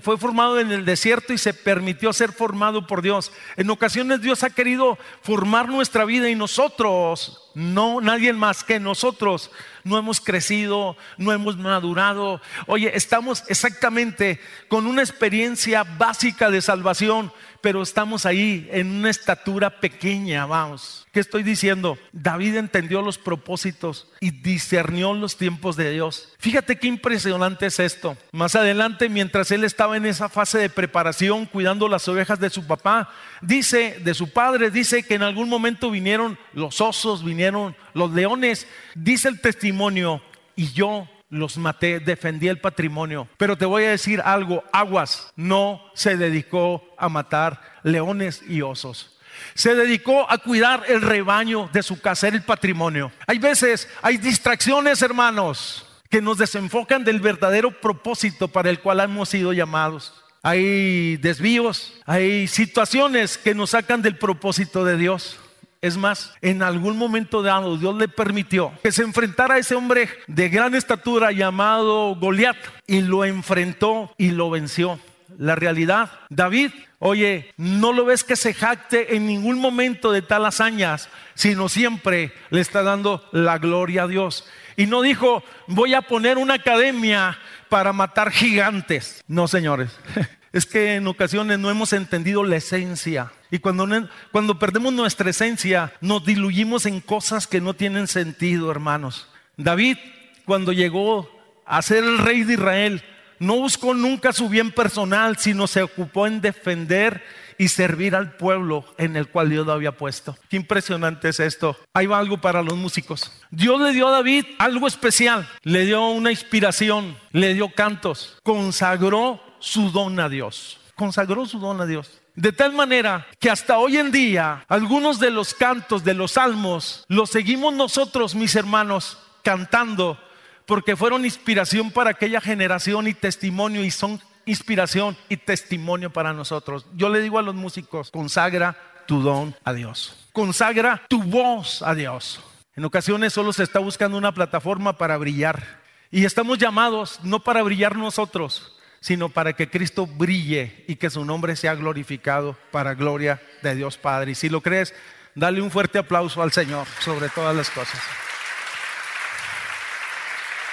fue 0.00 0.18
formado 0.18 0.60
en 0.60 0.70
el 0.70 0.84
desierto 0.84 1.32
y 1.32 1.38
se 1.38 1.54
permitió 1.54 2.12
ser 2.12 2.32
formado 2.32 2.86
por 2.86 3.02
Dios. 3.02 3.32
En 3.56 3.70
ocasiones 3.70 4.20
Dios 4.20 4.42
ha 4.42 4.50
querido 4.50 4.98
formar 5.22 5.68
nuestra 5.68 6.04
vida 6.04 6.28
y 6.28 6.34
nosotros, 6.34 7.50
no 7.54 8.00
nadie 8.00 8.32
más 8.32 8.62
que 8.64 8.78
nosotros, 8.78 9.50
no 9.84 9.98
hemos 9.98 10.20
crecido, 10.20 10.96
no 11.16 11.32
hemos 11.32 11.56
madurado. 11.56 12.40
Oye, 12.66 12.90
estamos 12.94 13.44
exactamente 13.48 14.40
con 14.68 14.86
una 14.86 15.02
experiencia 15.02 15.84
básica 15.84 16.50
de 16.50 16.60
salvación, 16.60 17.32
pero 17.60 17.82
estamos 17.82 18.26
ahí 18.26 18.68
en 18.72 18.90
una 18.90 19.10
estatura 19.10 19.80
pequeña, 19.80 20.46
vamos. 20.46 21.06
¿Qué 21.12 21.20
estoy 21.20 21.42
diciendo? 21.42 21.98
David 22.12 22.56
entendió 22.56 23.02
los 23.02 23.18
propósitos 23.18 24.08
y 24.20 24.30
discernió 24.30 25.12
los 25.12 25.36
tiempos 25.36 25.76
de 25.76 25.90
Dios. 25.90 26.32
Fíjate 26.38 26.78
qué 26.78 26.86
impresionante 26.86 27.66
es 27.66 27.80
esto. 27.80 28.16
Más 28.32 28.54
adelante, 28.54 29.08
mientras 29.08 29.50
él 29.50 29.64
estaba 29.64 29.96
en 29.96 30.06
esa 30.06 30.28
fase 30.28 30.58
de 30.58 30.70
preparación, 30.70 31.46
cuidando 31.46 31.88
las 31.88 32.06
ovejas 32.08 32.40
de 32.40 32.50
su 32.50 32.66
papá, 32.66 33.10
dice, 33.40 33.98
de 34.02 34.14
su 34.14 34.30
padre, 34.32 34.70
dice 34.70 35.02
que 35.02 35.14
en 35.14 35.22
algún 35.22 35.48
momento 35.48 35.90
vinieron 35.90 36.38
los 36.52 36.80
osos, 36.80 37.24
vinieron 37.24 37.76
los 37.94 38.12
leones. 38.12 38.66
Dice 38.94 39.28
el 39.28 39.40
testimonio, 39.40 40.22
y 40.56 40.72
yo 40.72 41.08
los 41.30 41.56
maté, 41.56 42.00
defendí 42.00 42.48
el 42.48 42.60
patrimonio. 42.60 43.28
Pero 43.38 43.56
te 43.56 43.64
voy 43.64 43.84
a 43.84 43.90
decir 43.90 44.20
algo, 44.24 44.64
Aguas 44.72 45.32
no 45.36 45.80
se 45.94 46.16
dedicó 46.16 46.84
a 46.98 47.08
matar 47.08 47.62
leones 47.82 48.42
y 48.46 48.62
osos. 48.62 49.16
Se 49.54 49.74
dedicó 49.74 50.30
a 50.30 50.38
cuidar 50.38 50.84
el 50.88 51.00
rebaño 51.00 51.70
de 51.72 51.82
su 51.82 52.00
casa, 52.00 52.28
el 52.28 52.42
patrimonio. 52.42 53.10
Hay 53.26 53.38
veces, 53.38 53.88
hay 54.02 54.18
distracciones, 54.18 55.00
hermanos, 55.02 55.86
que 56.10 56.20
nos 56.20 56.38
desenfocan 56.38 57.04
del 57.04 57.20
verdadero 57.20 57.70
propósito 57.80 58.48
para 58.48 58.68
el 58.68 58.80
cual 58.80 59.00
hemos 59.00 59.28
sido 59.28 59.52
llamados. 59.52 60.12
Hay 60.42 61.16
desvíos, 61.18 61.94
hay 62.06 62.48
situaciones 62.48 63.38
que 63.38 63.54
nos 63.54 63.70
sacan 63.70 64.02
del 64.02 64.16
propósito 64.16 64.84
de 64.84 64.96
Dios. 64.96 65.38
Es 65.82 65.96
más, 65.96 66.34
en 66.42 66.62
algún 66.62 66.98
momento 66.98 67.42
dado 67.42 67.78
Dios 67.78 67.96
le 67.96 68.06
permitió 68.06 68.70
que 68.82 68.92
se 68.92 69.02
enfrentara 69.02 69.54
a 69.54 69.58
ese 69.58 69.74
hombre 69.74 70.10
de 70.26 70.50
gran 70.50 70.74
estatura 70.74 71.32
llamado 71.32 72.14
Goliat 72.16 72.58
y 72.86 73.00
lo 73.00 73.24
enfrentó 73.24 74.12
y 74.18 74.30
lo 74.32 74.50
venció. 74.50 75.00
La 75.38 75.54
realidad, 75.54 76.10
David, 76.28 76.72
oye, 76.98 77.50
no 77.56 77.94
lo 77.94 78.04
ves 78.04 78.24
que 78.24 78.36
se 78.36 78.52
jacte 78.52 79.16
en 79.16 79.26
ningún 79.26 79.58
momento 79.58 80.12
de 80.12 80.20
tal 80.20 80.44
hazañas, 80.44 81.08
sino 81.34 81.70
siempre 81.70 82.34
le 82.50 82.60
está 82.60 82.82
dando 82.82 83.26
la 83.32 83.56
gloria 83.56 84.02
a 84.02 84.08
Dios. 84.08 84.46
Y 84.76 84.84
no 84.84 85.00
dijo, 85.00 85.42
voy 85.66 85.94
a 85.94 86.02
poner 86.02 86.36
una 86.36 86.54
academia 86.54 87.38
para 87.70 87.94
matar 87.94 88.30
gigantes. 88.30 89.24
No, 89.26 89.48
señores. 89.48 89.98
Es 90.52 90.66
que 90.66 90.96
en 90.96 91.06
ocasiones 91.06 91.58
no 91.58 91.70
hemos 91.70 91.92
entendido 91.92 92.42
la 92.44 92.56
esencia. 92.56 93.32
Y 93.50 93.60
cuando, 93.60 93.88
cuando 94.32 94.58
perdemos 94.58 94.92
nuestra 94.92 95.30
esencia, 95.30 95.92
nos 96.00 96.24
diluyimos 96.24 96.86
en 96.86 97.00
cosas 97.00 97.46
que 97.46 97.60
no 97.60 97.74
tienen 97.74 98.08
sentido, 98.08 98.70
hermanos. 98.70 99.28
David, 99.56 99.98
cuando 100.44 100.72
llegó 100.72 101.30
a 101.66 101.80
ser 101.82 102.02
el 102.02 102.18
rey 102.18 102.42
de 102.42 102.54
Israel, 102.54 103.02
no 103.38 103.56
buscó 103.56 103.94
nunca 103.94 104.32
su 104.32 104.48
bien 104.48 104.70
personal, 104.70 105.36
sino 105.38 105.66
se 105.66 105.82
ocupó 105.82 106.26
en 106.26 106.40
defender 106.40 107.22
y 107.56 107.68
servir 107.68 108.14
al 108.14 108.32
pueblo 108.32 108.86
en 108.96 109.16
el 109.16 109.28
cual 109.28 109.50
Dios 109.50 109.66
lo 109.66 109.72
había 109.72 109.92
puesto. 109.92 110.36
Qué 110.48 110.56
impresionante 110.56 111.28
es 111.28 111.40
esto. 111.40 111.76
Ahí 111.92 112.06
va 112.06 112.18
algo 112.18 112.40
para 112.40 112.62
los 112.62 112.76
músicos. 112.76 113.30
Dios 113.50 113.80
le 113.80 113.92
dio 113.92 114.08
a 114.08 114.12
David 114.12 114.46
algo 114.58 114.86
especial, 114.86 115.48
le 115.62 115.84
dio 115.84 116.08
una 116.08 116.30
inspiración, 116.30 117.16
le 117.32 117.54
dio 117.54 117.68
cantos, 117.70 118.38
consagró 118.42 119.42
su 119.60 119.90
don 119.90 120.18
a 120.18 120.28
Dios. 120.28 120.78
Consagró 120.96 121.46
su 121.46 121.58
don 121.58 121.80
a 121.80 121.86
Dios. 121.86 122.20
De 122.34 122.52
tal 122.52 122.72
manera 122.72 123.26
que 123.38 123.50
hasta 123.50 123.78
hoy 123.78 123.96
en 123.96 124.10
día 124.10 124.64
algunos 124.68 125.20
de 125.20 125.30
los 125.30 125.54
cantos 125.54 126.04
de 126.04 126.14
los 126.14 126.32
salmos 126.32 127.04
los 127.08 127.30
seguimos 127.30 127.74
nosotros, 127.74 128.34
mis 128.34 128.54
hermanos, 128.56 129.18
cantando 129.42 130.18
porque 130.66 130.96
fueron 130.96 131.24
inspiración 131.24 131.90
para 131.90 132.10
aquella 132.10 132.40
generación 132.40 133.08
y 133.08 133.14
testimonio 133.14 133.84
y 133.84 133.90
son 133.90 134.20
inspiración 134.46 135.16
y 135.28 135.36
testimonio 135.36 136.10
para 136.10 136.32
nosotros. 136.32 136.86
Yo 136.94 137.08
le 137.08 137.20
digo 137.20 137.38
a 137.38 137.42
los 137.42 137.56
músicos, 137.56 138.10
consagra 138.10 138.76
tu 139.06 139.20
don 139.20 139.56
a 139.64 139.72
Dios. 139.72 140.28
Consagra 140.32 141.02
tu 141.08 141.22
voz 141.24 141.82
a 141.82 141.94
Dios. 141.94 142.40
En 142.76 142.84
ocasiones 142.84 143.32
solo 143.32 143.52
se 143.52 143.64
está 143.64 143.80
buscando 143.80 144.16
una 144.16 144.32
plataforma 144.32 144.96
para 144.96 145.16
brillar. 145.16 145.80
Y 146.10 146.24
estamos 146.24 146.58
llamados 146.58 147.18
no 147.24 147.40
para 147.40 147.62
brillar 147.62 147.96
nosotros, 147.96 148.72
sino 149.00 149.30
para 149.30 149.54
que 149.54 149.70
Cristo 149.70 150.06
brille 150.06 150.84
y 150.86 150.96
que 150.96 151.10
su 151.10 151.24
nombre 151.24 151.56
sea 151.56 151.74
glorificado 151.74 152.56
para 152.70 152.94
gloria 152.94 153.40
de 153.62 153.74
Dios 153.74 153.96
Padre. 153.96 154.32
Y 154.32 154.34
si 154.34 154.48
lo 154.48 154.60
crees, 154.60 154.94
dale 155.34 155.62
un 155.62 155.70
fuerte 155.70 155.98
aplauso 155.98 156.42
al 156.42 156.52
Señor 156.52 156.86
sobre 157.00 157.28
todas 157.30 157.56
las 157.56 157.70
cosas. 157.70 158.00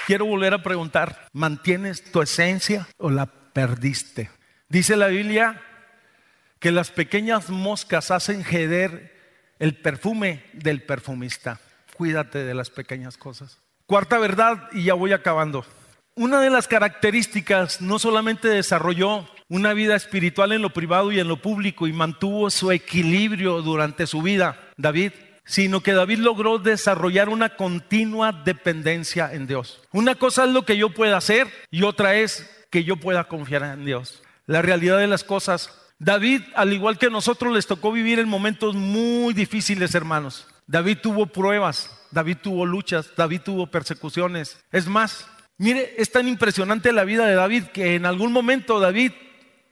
Quiero 0.05 0.25
volver 0.25 0.53
a 0.53 0.63
preguntar, 0.63 1.27
¿mantienes 1.33 2.03
tu 2.11 2.21
esencia 2.21 2.87
o 2.97 3.09
la 3.09 3.25
perdiste? 3.25 4.29
Dice 4.69 4.95
la 4.95 5.07
Biblia 5.07 5.61
que 6.59 6.71
las 6.71 6.91
pequeñas 6.91 7.49
moscas 7.49 8.11
hacen 8.11 8.45
heder 8.49 9.15
el 9.59 9.75
perfume 9.75 10.45
del 10.53 10.83
perfumista. 10.83 11.59
Cuídate 11.95 12.43
de 12.43 12.53
las 12.53 12.69
pequeñas 12.69 13.17
cosas. 13.17 13.59
Cuarta 13.85 14.17
verdad, 14.17 14.69
y 14.73 14.83
ya 14.83 14.93
voy 14.93 15.13
acabando. 15.13 15.65
Una 16.17 16.41
de 16.41 16.49
las 16.49 16.67
características 16.67 17.79
no 17.79 17.99
solamente 17.99 18.47
desarrolló 18.47 19.29
una 19.49 19.73
vida 19.73 19.95
espiritual 19.95 20.51
en 20.51 20.63
lo 20.63 20.71
privado 20.71 21.11
y 21.11 21.19
en 21.19 21.27
lo 21.27 21.43
público 21.43 21.85
y 21.85 21.93
mantuvo 21.93 22.49
su 22.49 22.71
equilibrio 22.71 23.61
durante 23.61 24.07
su 24.07 24.23
vida, 24.23 24.59
David, 24.77 25.11
sino 25.45 25.81
que 25.81 25.93
David 25.93 26.17
logró 26.17 26.57
desarrollar 26.57 27.29
una 27.29 27.55
continua 27.55 28.31
dependencia 28.31 29.31
en 29.31 29.45
Dios. 29.45 29.79
Una 29.91 30.15
cosa 30.15 30.45
es 30.45 30.49
lo 30.49 30.65
que 30.65 30.75
yo 30.75 30.89
pueda 30.89 31.17
hacer 31.17 31.49
y 31.69 31.83
otra 31.83 32.15
es 32.15 32.49
que 32.71 32.83
yo 32.83 32.97
pueda 32.97 33.25
confiar 33.25 33.61
en 33.61 33.85
Dios. 33.85 34.23
La 34.47 34.63
realidad 34.63 34.97
de 34.97 35.05
las 35.05 35.23
cosas. 35.23 35.69
David, 35.99 36.41
al 36.55 36.73
igual 36.73 36.97
que 36.97 37.11
nosotros, 37.11 37.53
les 37.53 37.67
tocó 37.67 37.91
vivir 37.91 38.17
en 38.17 38.27
momentos 38.27 38.73
muy 38.73 39.35
difíciles, 39.35 39.93
hermanos. 39.93 40.47
David 40.65 40.97
tuvo 41.03 41.27
pruebas, 41.27 41.95
David 42.09 42.37
tuvo 42.41 42.65
luchas, 42.65 43.11
David 43.15 43.41
tuvo 43.41 43.67
persecuciones. 43.67 44.59
Es 44.71 44.87
más, 44.87 45.27
Mire, 45.57 45.95
es 45.97 46.11
tan 46.11 46.27
impresionante 46.27 46.91
la 46.91 47.03
vida 47.03 47.25
de 47.25 47.35
David 47.35 47.65
que 47.73 47.95
en 47.95 48.05
algún 48.05 48.31
momento 48.31 48.79
David, 48.79 49.11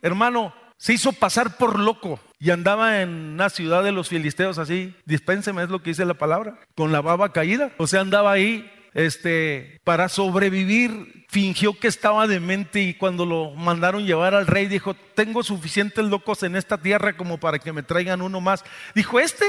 hermano, 0.02 0.54
se 0.78 0.94
hizo 0.94 1.14
pasar 1.14 1.58
por 1.58 1.80
loco 1.80 2.20
y 2.40 2.50
andaba 2.50 3.02
en 3.02 3.10
una 3.10 3.50
ciudad 3.50 3.84
de 3.84 3.92
los 3.92 4.10
filisteos 4.10 4.58
así, 4.58 4.96
dispénseme, 5.06 5.64
es 5.64 5.70
lo 5.70 5.82
que 5.82 5.92
dice 5.92 6.06
la 6.06 6.16
palabra, 6.16 6.60
con 6.76 6.92
la 6.92 7.02
baba 7.02 7.32
caída. 7.32 7.72
O 7.78 7.88
sea, 7.88 8.02
andaba 8.02 8.32
ahí 8.32 8.70
este, 8.96 9.80
para 9.84 10.10
sobrevivir, 10.10 11.26
fingió 11.30 11.78
que 11.78 11.88
estaba 11.88 12.28
demente 12.28 12.82
y 12.82 12.94
cuando 12.94 13.26
lo 13.26 13.52
mandaron 13.52 14.06
llevar 14.06 14.34
al 14.34 14.48
rey 14.48 14.68
dijo, 14.68 14.96
tengo 15.16 15.44
suficientes 15.44 16.06
locos 16.06 16.44
en 16.44 16.56
esta 16.56 16.78
tierra 16.78 17.16
como 17.16 17.40
para 17.40 17.60
que 17.60 17.74
me 17.74 17.84
traigan 17.84 18.22
uno 18.22 18.42
más. 18.42 18.64
Dijo, 18.96 19.20
este, 19.20 19.46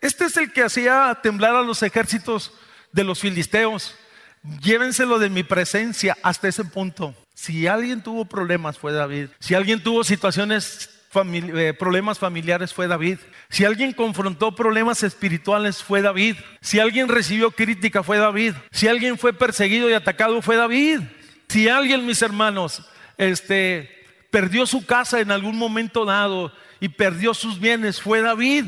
este 0.00 0.24
es 0.24 0.36
el 0.36 0.52
que 0.52 0.62
hacía 0.62 1.18
temblar 1.22 1.54
a 1.54 1.62
los 1.62 1.82
ejércitos 1.82 2.52
de 2.92 3.04
los 3.04 3.20
filisteos. 3.20 3.94
Llévenselo 4.62 5.18
de 5.18 5.30
mi 5.30 5.42
presencia 5.42 6.16
hasta 6.22 6.48
ese 6.48 6.64
punto. 6.64 7.14
Si 7.34 7.66
alguien 7.66 8.02
tuvo 8.02 8.24
problemas 8.24 8.78
fue 8.78 8.92
David. 8.92 9.28
Si 9.38 9.54
alguien 9.54 9.82
tuvo 9.82 10.04
situaciones, 10.04 10.90
eh, 11.14 11.74
problemas 11.78 12.18
familiares 12.18 12.74
fue 12.74 12.88
David. 12.88 13.18
Si 13.48 13.64
alguien 13.64 13.92
confrontó 13.92 14.54
problemas 14.54 15.02
espirituales 15.02 15.82
fue 15.82 16.02
David. 16.02 16.36
Si 16.60 16.80
alguien 16.80 17.08
recibió 17.08 17.50
crítica 17.50 18.02
fue 18.02 18.18
David. 18.18 18.54
Si 18.70 18.88
alguien 18.88 19.18
fue 19.18 19.32
perseguido 19.32 19.88
y 19.88 19.92
atacado 19.92 20.42
fue 20.42 20.56
David. 20.56 21.00
Si 21.48 21.68
alguien, 21.68 22.04
mis 22.06 22.22
hermanos, 22.22 22.82
este, 23.16 24.04
perdió 24.30 24.66
su 24.66 24.84
casa 24.84 25.20
en 25.20 25.30
algún 25.30 25.56
momento 25.56 26.04
dado 26.04 26.52
y 26.80 26.88
perdió 26.88 27.34
sus 27.34 27.58
bienes 27.58 28.00
fue 28.00 28.20
David. 28.20 28.66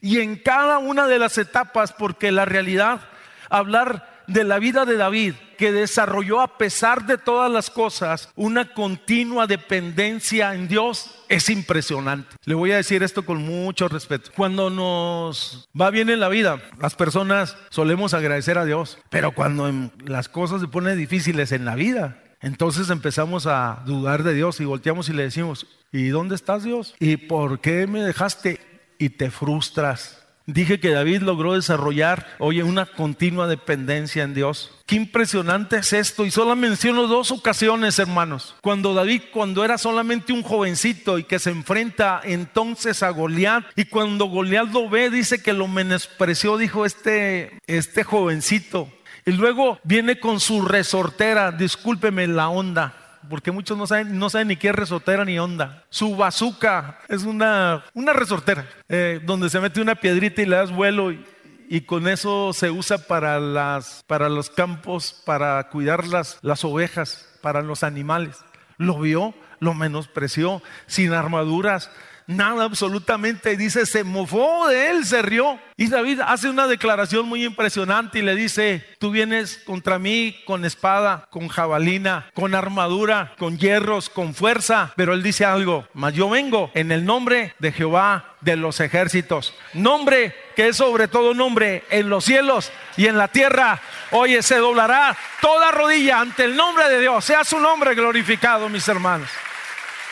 Y 0.00 0.20
en 0.20 0.36
cada 0.36 0.78
una 0.78 1.06
de 1.06 1.18
las 1.18 1.38
etapas, 1.38 1.92
porque 1.92 2.32
la 2.32 2.44
realidad, 2.44 3.02
hablar 3.50 4.09
de 4.30 4.44
la 4.44 4.58
vida 4.58 4.84
de 4.84 4.96
David, 4.96 5.34
que 5.58 5.72
desarrolló 5.72 6.40
a 6.40 6.56
pesar 6.56 7.04
de 7.06 7.18
todas 7.18 7.50
las 7.50 7.68
cosas 7.68 8.30
una 8.36 8.72
continua 8.72 9.46
dependencia 9.46 10.54
en 10.54 10.68
Dios, 10.68 11.10
es 11.28 11.50
impresionante. 11.50 12.36
Le 12.44 12.54
voy 12.54 12.72
a 12.72 12.76
decir 12.76 13.02
esto 13.02 13.24
con 13.24 13.42
mucho 13.42 13.88
respeto. 13.88 14.30
Cuando 14.34 14.70
nos 14.70 15.68
va 15.78 15.90
bien 15.90 16.10
en 16.10 16.20
la 16.20 16.28
vida, 16.28 16.62
las 16.80 16.94
personas 16.94 17.56
solemos 17.70 18.14
agradecer 18.14 18.56
a 18.56 18.64
Dios, 18.64 18.98
pero 19.10 19.32
cuando 19.32 19.90
las 20.04 20.28
cosas 20.28 20.60
se 20.60 20.68
ponen 20.68 20.96
difíciles 20.96 21.52
en 21.52 21.64
la 21.64 21.74
vida, 21.74 22.22
entonces 22.40 22.88
empezamos 22.88 23.46
a 23.46 23.82
dudar 23.84 24.22
de 24.22 24.32
Dios 24.32 24.60
y 24.60 24.64
volteamos 24.64 25.08
y 25.08 25.12
le 25.12 25.24
decimos, 25.24 25.66
¿y 25.92 26.08
dónde 26.08 26.36
estás 26.36 26.64
Dios? 26.64 26.94
¿Y 27.00 27.16
por 27.16 27.60
qué 27.60 27.86
me 27.86 28.02
dejaste? 28.02 28.60
Y 28.98 29.10
te 29.10 29.30
frustras 29.30 30.19
Dije 30.52 30.80
que 30.80 30.90
David 30.90 31.22
logró 31.22 31.54
desarrollar, 31.54 32.26
oye, 32.38 32.64
una 32.64 32.84
continua 32.84 33.46
dependencia 33.46 34.24
en 34.24 34.34
Dios. 34.34 34.72
Qué 34.84 34.96
impresionante 34.96 35.76
es 35.76 35.92
esto. 35.92 36.26
Y 36.26 36.32
solo 36.32 36.56
menciono 36.56 37.06
dos 37.06 37.30
ocasiones, 37.30 38.00
hermanos. 38.00 38.56
Cuando 38.60 38.92
David, 38.92 39.22
cuando 39.32 39.64
era 39.64 39.78
solamente 39.78 40.32
un 40.32 40.42
jovencito 40.42 41.18
y 41.18 41.24
que 41.24 41.38
se 41.38 41.50
enfrenta 41.50 42.20
entonces 42.24 43.04
a 43.04 43.10
Goliat. 43.10 43.64
Y 43.76 43.84
cuando 43.84 44.24
Goliat 44.24 44.72
lo 44.72 44.90
ve, 44.90 45.08
dice 45.08 45.40
que 45.40 45.52
lo 45.52 45.68
menospreció, 45.68 46.58
dijo 46.58 46.84
este, 46.84 47.56
este 47.68 48.02
jovencito. 48.02 48.88
Y 49.24 49.32
luego 49.32 49.78
viene 49.84 50.18
con 50.18 50.40
su 50.40 50.62
resortera, 50.62 51.52
discúlpeme 51.52 52.26
la 52.26 52.48
onda 52.48 52.99
porque 53.28 53.50
muchos 53.50 53.76
no 53.76 53.86
saben, 53.86 54.18
no 54.18 54.30
saben 54.30 54.48
ni 54.48 54.56
qué 54.56 54.68
es 54.68 54.74
resortera 54.74 55.24
ni 55.24 55.38
onda. 55.38 55.84
Su 55.90 56.16
bazuca 56.16 56.98
es 57.08 57.24
una, 57.24 57.84
una 57.94 58.12
resortera, 58.12 58.66
eh, 58.88 59.20
donde 59.24 59.50
se 59.50 59.60
mete 59.60 59.80
una 59.80 59.94
piedrita 59.94 60.42
y 60.42 60.46
le 60.46 60.56
das 60.56 60.72
vuelo 60.72 61.12
y, 61.12 61.24
y 61.68 61.82
con 61.82 62.08
eso 62.08 62.52
se 62.52 62.70
usa 62.70 62.98
para, 62.98 63.38
las, 63.38 64.04
para 64.06 64.28
los 64.28 64.50
campos, 64.50 65.22
para 65.24 65.68
cuidar 65.68 66.06
las, 66.06 66.38
las 66.42 66.64
ovejas, 66.64 67.28
para 67.42 67.62
los 67.62 67.84
animales. 67.84 68.38
Lo 68.76 68.98
vio, 68.98 69.34
lo 69.60 69.74
menospreció, 69.74 70.62
sin 70.86 71.12
armaduras, 71.12 71.90
nada 72.30 72.64
absolutamente. 72.64 73.56
Dice, 73.56 73.84
se 73.84 74.04
mofó 74.04 74.68
de 74.68 74.90
él, 74.90 75.04
se 75.04 75.20
rió. 75.20 75.58
Y 75.76 75.88
David 75.88 76.20
hace 76.26 76.48
una 76.48 76.66
declaración 76.66 77.26
muy 77.26 77.44
impresionante 77.44 78.18
y 78.18 78.22
le 78.22 78.34
dice, 78.34 78.86
tú 78.98 79.10
vienes 79.10 79.62
contra 79.64 79.98
mí 79.98 80.36
con 80.46 80.64
espada, 80.64 81.26
con 81.30 81.48
jabalina, 81.48 82.30
con 82.34 82.54
armadura, 82.54 83.34
con 83.38 83.58
hierros, 83.58 84.08
con 84.08 84.34
fuerza. 84.34 84.92
Pero 84.96 85.12
él 85.12 85.22
dice 85.22 85.44
algo, 85.44 85.86
mas 85.92 86.14
yo 86.14 86.28
vengo 86.30 86.70
en 86.74 86.92
el 86.92 87.04
nombre 87.04 87.54
de 87.58 87.72
Jehová 87.72 88.36
de 88.40 88.56
los 88.56 88.80
ejércitos. 88.80 89.54
Nombre 89.74 90.34
que 90.54 90.68
es 90.68 90.76
sobre 90.76 91.08
todo 91.08 91.34
nombre 91.34 91.84
en 91.90 92.08
los 92.08 92.24
cielos 92.24 92.70
y 92.96 93.06
en 93.06 93.16
la 93.16 93.28
tierra. 93.28 93.80
Oye, 94.10 94.42
se 94.42 94.56
doblará 94.56 95.16
toda 95.40 95.70
rodilla 95.70 96.20
ante 96.20 96.44
el 96.44 96.56
nombre 96.56 96.88
de 96.88 97.00
Dios. 97.00 97.24
Sea 97.24 97.44
su 97.44 97.58
nombre 97.58 97.94
glorificado, 97.94 98.68
mis 98.68 98.86
hermanos. 98.86 99.28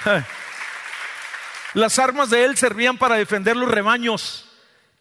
Las 1.74 1.98
armas 1.98 2.30
de 2.30 2.44
él 2.44 2.56
servían 2.56 2.96
para 2.96 3.16
defender 3.16 3.56
los 3.56 3.70
rebaños, 3.70 4.48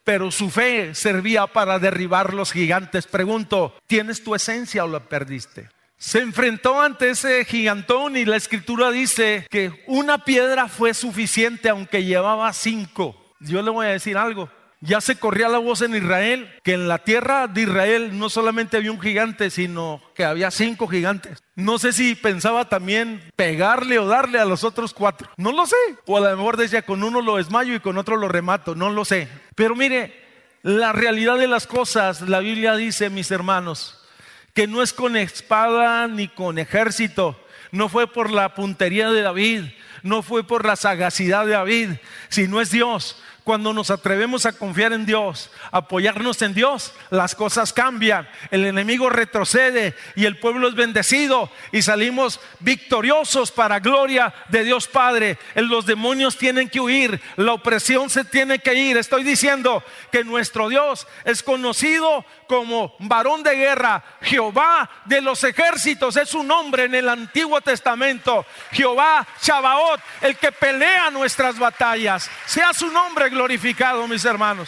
pero 0.03 0.31
su 0.31 0.49
fe 0.49 0.93
servía 0.95 1.47
para 1.47 1.79
derribar 1.79 2.33
los 2.33 2.51
gigantes. 2.51 3.07
Pregunto, 3.07 3.77
¿tienes 3.87 4.23
tu 4.23 4.35
esencia 4.35 4.83
o 4.83 4.87
la 4.87 4.99
perdiste? 4.99 5.69
Se 5.97 6.19
enfrentó 6.19 6.79
ante 6.79 7.09
ese 7.09 7.43
gigantón 7.45 8.17
y 8.17 8.25
la 8.25 8.35
escritura 8.35 8.91
dice 8.91 9.47
que 9.49 9.83
una 9.87 10.23
piedra 10.23 10.67
fue 10.67 10.93
suficiente 10.93 11.69
aunque 11.69 12.03
llevaba 12.03 12.53
cinco. 12.53 13.33
Yo 13.39 13.61
le 13.61 13.71
voy 13.71 13.87
a 13.87 13.91
decir 13.91 14.17
algo. 14.17 14.49
Ya 14.79 15.01
se 15.01 15.15
corría 15.15 15.49
la 15.49 15.57
voz 15.57 15.81
en 15.81 15.95
Israel 15.95 16.53
que 16.63 16.73
en 16.73 16.87
la 16.87 16.99
tierra 16.99 17.47
de 17.47 17.63
Israel 17.63 18.19
no 18.19 18.29
solamente 18.29 18.77
había 18.77 18.91
un 18.91 19.01
gigante, 19.01 19.49
sino 19.49 20.01
que 20.13 20.23
había 20.23 20.51
cinco 20.51 20.87
gigantes. 20.87 21.41
No 21.55 21.79
sé 21.79 21.93
si 21.93 22.13
pensaba 22.13 22.69
también 22.69 23.23
pegarle 23.35 23.97
o 23.97 24.05
darle 24.05 24.39
a 24.39 24.45
los 24.45 24.63
otros 24.63 24.93
cuatro. 24.93 25.29
No 25.35 25.51
lo 25.51 25.65
sé. 25.65 25.75
O 26.05 26.17
a 26.17 26.19
lo 26.19 26.37
mejor 26.37 26.57
decía, 26.57 26.83
con 26.83 27.03
uno 27.03 27.21
lo 27.21 27.37
desmayo 27.37 27.73
y 27.73 27.79
con 27.79 27.97
otro 27.97 28.17
lo 28.17 28.27
remato. 28.27 28.75
No 28.75 28.91
lo 28.91 29.03
sé. 29.03 29.27
Pero 29.55 29.75
mire, 29.75 30.13
la 30.61 30.93
realidad 30.93 31.39
de 31.39 31.47
las 31.47 31.65
cosas, 31.65 32.21
la 32.21 32.39
Biblia 32.39 32.75
dice, 32.75 33.09
mis 33.09 33.31
hermanos, 33.31 34.05
que 34.53 34.67
no 34.67 34.83
es 34.83 34.93
con 34.93 35.17
espada 35.17 36.07
ni 36.07 36.27
con 36.27 36.59
ejército. 36.59 37.39
No 37.71 37.89
fue 37.89 38.05
por 38.05 38.29
la 38.29 38.53
puntería 38.53 39.09
de 39.09 39.23
David, 39.23 39.63
no 40.03 40.21
fue 40.21 40.45
por 40.45 40.65
la 40.65 40.75
sagacidad 40.75 41.45
de 41.45 41.53
David, 41.53 41.89
sino 42.29 42.61
es 42.61 42.69
Dios 42.69 43.17
cuando 43.47 43.71
nos 43.71 43.91
atrevemos 43.91 44.45
a 44.45 44.51
confiar 44.51 44.91
en 44.91 45.05
Dios, 45.05 45.49
apoyarnos 45.71 46.41
en 46.41 46.53
Dios, 46.53 46.93
las 47.11 47.33
cosas 47.33 47.71
cambian, 47.71 48.27
el 48.51 48.65
enemigo 48.65 49.09
retrocede 49.09 49.95
y 50.17 50.25
el 50.25 50.37
pueblo 50.37 50.67
es 50.67 50.75
bendecido 50.75 51.49
y 51.71 51.81
salimos 51.81 52.41
victoriosos 52.59 53.53
para 53.53 53.79
gloria 53.79 54.33
de 54.49 54.65
Dios 54.65 54.89
Padre. 54.89 55.37
Los 55.55 55.85
demonios 55.85 56.37
tienen 56.37 56.67
que 56.67 56.81
huir, 56.81 57.21
la 57.37 57.53
opresión 57.53 58.09
se 58.09 58.25
tiene 58.25 58.59
que 58.59 58.73
ir. 58.73 58.97
Estoy 58.97 59.23
diciendo 59.23 59.81
que 60.11 60.25
nuestro 60.25 60.67
Dios 60.67 61.07
es 61.23 61.41
conocido 61.41 62.25
como 62.47 62.95
varón 62.99 63.43
de 63.43 63.55
guerra, 63.55 64.03
Jehová 64.23 64.89
de 65.05 65.21
los 65.21 65.41
ejércitos, 65.45 66.17
es 66.17 66.27
su 66.27 66.43
nombre 66.43 66.83
en 66.83 66.95
el 66.95 67.07
Antiguo 67.07 67.61
Testamento, 67.61 68.45
Jehová 68.71 69.25
Chabaot, 69.41 70.01
el 70.19 70.35
que 70.35 70.51
pelea 70.51 71.09
nuestras 71.11 71.57
batallas. 71.57 72.29
Sea 72.45 72.73
su 72.73 72.91
nombre 72.91 73.29
glorificado, 73.37 74.07
mis 74.07 74.25
hermanos. 74.25 74.67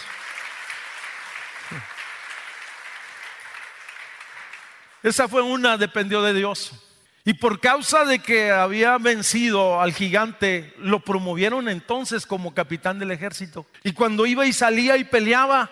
Esa 5.02 5.26
fue 5.26 5.42
una, 5.42 5.76
dependió 5.76 6.22
de 6.22 6.32
Dios. 6.32 6.70
Y 7.24 7.34
por 7.34 7.58
causa 7.58 8.04
de 8.04 8.20
que 8.20 8.52
había 8.52 8.96
vencido 8.98 9.80
al 9.80 9.92
gigante, 9.92 10.72
lo 10.78 11.00
promovieron 11.00 11.68
entonces 11.68 12.26
como 12.26 12.54
capitán 12.54 13.00
del 13.00 13.10
ejército. 13.10 13.66
Y 13.82 13.92
cuando 13.92 14.24
iba 14.24 14.46
y 14.46 14.52
salía 14.52 14.96
y 14.96 15.04
peleaba, 15.04 15.68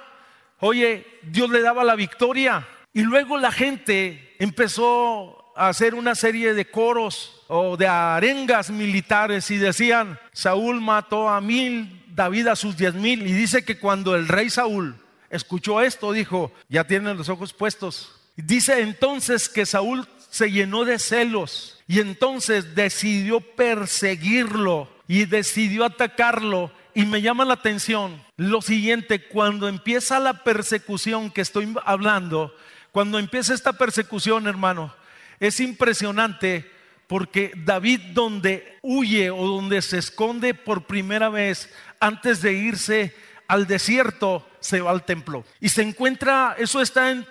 oye, 0.59 1.07
Dios 1.23 1.51
le 1.51 1.61
daba 1.61 1.85
la 1.85 1.95
victoria. 1.95 2.67
Y 2.93 3.03
luego 3.03 3.39
la 3.39 3.53
gente 3.53 4.35
empezó 4.41 5.53
a 5.55 5.69
hacer 5.69 5.95
una 5.95 6.17
serie 6.17 6.53
de 6.53 6.69
coros 6.69 7.45
o 7.47 7.77
de 7.77 7.87
arengas 7.87 8.71
militares 8.71 9.53
y 9.53 9.57
decían, 9.57 10.19
Saúl 10.33 10.81
mató 10.81 11.29
a 11.29 11.41
mil 11.41 11.99
David 12.19 12.49
a 12.49 12.57
sus 12.57 12.77
diez 12.77 12.95
mil 12.95 13.25
y 13.25 13.33
dice 13.33 13.65
que 13.65 13.79
cuando 13.79 14.17
el 14.17 14.27
rey 14.27 14.51
Saúl 14.51 14.97
escuchó 15.31 15.81
esto, 15.81 16.11
dijo, 16.11 16.53
ya 16.69 16.83
tienen 16.83 17.17
los 17.17 17.29
ojos 17.29 17.53
puestos. 17.53 18.11
Dice 18.35 18.81
entonces 18.81 19.49
que 19.49 19.65
Saúl 19.65 20.05
se 20.29 20.51
llenó 20.51 20.85
de 20.85 20.99
celos 20.99 21.79
y 21.87 22.01
entonces 22.01 22.75
decidió 22.75 23.39
perseguirlo 23.39 24.91
y 25.07 25.27
decidió 25.27 25.85
atacarlo. 25.85 26.73
Y 26.93 27.07
me 27.07 27.23
llama 27.23 27.45
la 27.45 27.55
atención 27.55 28.21
lo 28.37 28.63
siguiente, 28.63 29.23
cuando 29.29 29.69
empieza 29.69 30.19
la 30.19 30.43
persecución 30.43 31.31
que 31.31 31.43
estoy 31.43 31.73
hablando, 31.85 32.53
cuando 32.91 33.21
empieza 33.21 33.55
esta 33.55 33.75
persecución, 33.75 34.49
hermano, 34.49 34.93
es 35.39 35.61
impresionante 35.61 36.69
porque 37.09 37.53
David 37.65 38.01
donde 38.13 38.77
huye 38.83 39.31
o 39.31 39.47
donde 39.47 39.81
se 39.83 39.99
esconde 39.99 40.53
por 40.53 40.85
primera 40.85 41.31
vez 41.31 41.73
antes 42.01 42.43
de 42.43 42.53
irse 42.53 43.15
al 43.47 43.67
desierto, 43.67 44.47
se 44.61 44.81
va 44.81 44.91
al 44.91 45.05
templo. 45.05 45.45
Y 45.61 45.69
se 45.69 45.83
encuentra, 45.83 46.55
eso 46.59 46.81
está 46.83 47.11
en, 47.11 47.27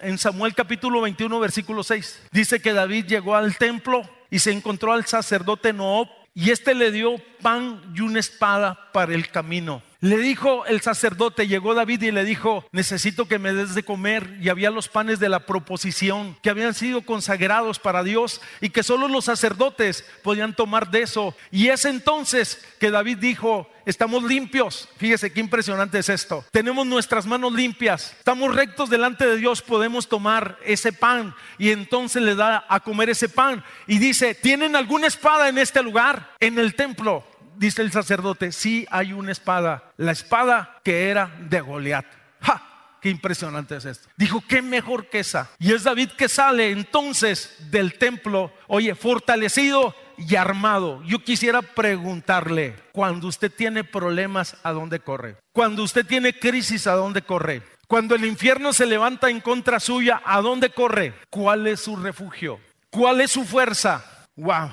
en 0.00 0.18
Samuel 0.18 0.54
capítulo 0.54 1.00
21, 1.00 1.40
versículo 1.40 1.82
6. 1.82 2.22
Dice 2.30 2.60
que 2.60 2.72
David 2.72 3.06
llegó 3.06 3.34
al 3.34 3.56
templo 3.56 4.02
y 4.30 4.38
se 4.38 4.52
encontró 4.52 4.92
al 4.92 5.06
sacerdote 5.06 5.72
Noob 5.72 6.08
y 6.34 6.50
este 6.50 6.74
le 6.74 6.92
dio 6.92 7.16
pan 7.42 7.82
y 7.96 8.00
una 8.00 8.20
espada 8.20 8.90
para 8.92 9.14
el 9.14 9.28
camino. 9.28 9.82
Le 10.00 10.16
dijo 10.18 10.64
el 10.66 10.80
sacerdote, 10.80 11.48
llegó 11.48 11.74
David 11.74 12.02
y 12.02 12.12
le 12.12 12.24
dijo, 12.24 12.64
necesito 12.70 13.26
que 13.26 13.40
me 13.40 13.52
des 13.52 13.74
de 13.74 13.82
comer. 13.82 14.38
Y 14.40 14.48
había 14.48 14.70
los 14.70 14.86
panes 14.86 15.18
de 15.18 15.28
la 15.28 15.40
proposición 15.40 16.36
que 16.40 16.50
habían 16.50 16.72
sido 16.74 17.00
consagrados 17.00 17.80
para 17.80 18.04
Dios 18.04 18.40
y 18.60 18.70
que 18.70 18.84
solo 18.84 19.08
los 19.08 19.24
sacerdotes 19.24 20.04
podían 20.22 20.54
tomar 20.54 20.92
de 20.92 21.02
eso. 21.02 21.34
Y 21.50 21.70
es 21.70 21.84
entonces 21.84 22.64
que 22.78 22.92
David 22.92 23.18
dijo, 23.18 23.68
estamos 23.86 24.22
limpios. 24.22 24.88
Fíjese 24.98 25.32
qué 25.32 25.40
impresionante 25.40 25.98
es 25.98 26.08
esto. 26.08 26.44
Tenemos 26.52 26.86
nuestras 26.86 27.26
manos 27.26 27.52
limpias, 27.52 28.14
estamos 28.18 28.54
rectos 28.54 28.90
delante 28.90 29.26
de 29.26 29.36
Dios, 29.36 29.62
podemos 29.62 30.08
tomar 30.08 30.60
ese 30.64 30.92
pan. 30.92 31.34
Y 31.58 31.72
entonces 31.72 32.22
le 32.22 32.36
da 32.36 32.64
a 32.68 32.78
comer 32.78 33.10
ese 33.10 33.28
pan. 33.28 33.64
Y 33.88 33.98
dice, 33.98 34.36
¿tienen 34.36 34.76
alguna 34.76 35.08
espada 35.08 35.48
en 35.48 35.58
este 35.58 35.82
lugar? 35.82 36.36
En 36.38 36.56
el 36.60 36.76
templo 36.76 37.24
dice 37.58 37.82
el 37.82 37.92
sacerdote, 37.92 38.52
sí 38.52 38.86
hay 38.90 39.12
una 39.12 39.32
espada, 39.32 39.92
la 39.96 40.12
espada 40.12 40.80
que 40.82 41.10
era 41.10 41.34
de 41.40 41.60
Goliat. 41.60 42.06
¡Ja! 42.40 42.62
Qué 43.00 43.10
impresionante 43.10 43.76
es 43.76 43.84
esto. 43.84 44.08
Dijo, 44.16 44.42
qué 44.46 44.60
mejor 44.60 45.08
que 45.08 45.20
esa. 45.20 45.50
Y 45.58 45.72
es 45.72 45.84
David 45.84 46.10
que 46.10 46.28
sale 46.28 46.70
entonces 46.72 47.54
del 47.70 47.96
templo, 47.96 48.52
oye, 48.66 48.94
fortalecido 48.96 49.94
y 50.16 50.34
armado. 50.34 51.02
Yo 51.04 51.20
quisiera 51.20 51.62
preguntarle, 51.62 52.74
cuando 52.92 53.28
usted 53.28 53.52
tiene 53.52 53.84
problemas, 53.84 54.56
¿a 54.64 54.72
dónde 54.72 54.98
corre? 54.98 55.36
Cuando 55.52 55.84
usted 55.84 56.04
tiene 56.04 56.36
crisis, 56.36 56.88
¿a 56.88 56.94
dónde 56.94 57.22
corre? 57.22 57.62
Cuando 57.86 58.16
el 58.16 58.24
infierno 58.24 58.72
se 58.72 58.84
levanta 58.84 59.30
en 59.30 59.40
contra 59.40 59.78
suya, 59.78 60.20
¿a 60.24 60.40
dónde 60.40 60.70
corre? 60.70 61.14
¿Cuál 61.30 61.68
es 61.68 61.80
su 61.80 61.96
refugio? 61.96 62.60
¿Cuál 62.90 63.20
es 63.20 63.30
su 63.30 63.44
fuerza? 63.44 64.04
Wow. 64.36 64.72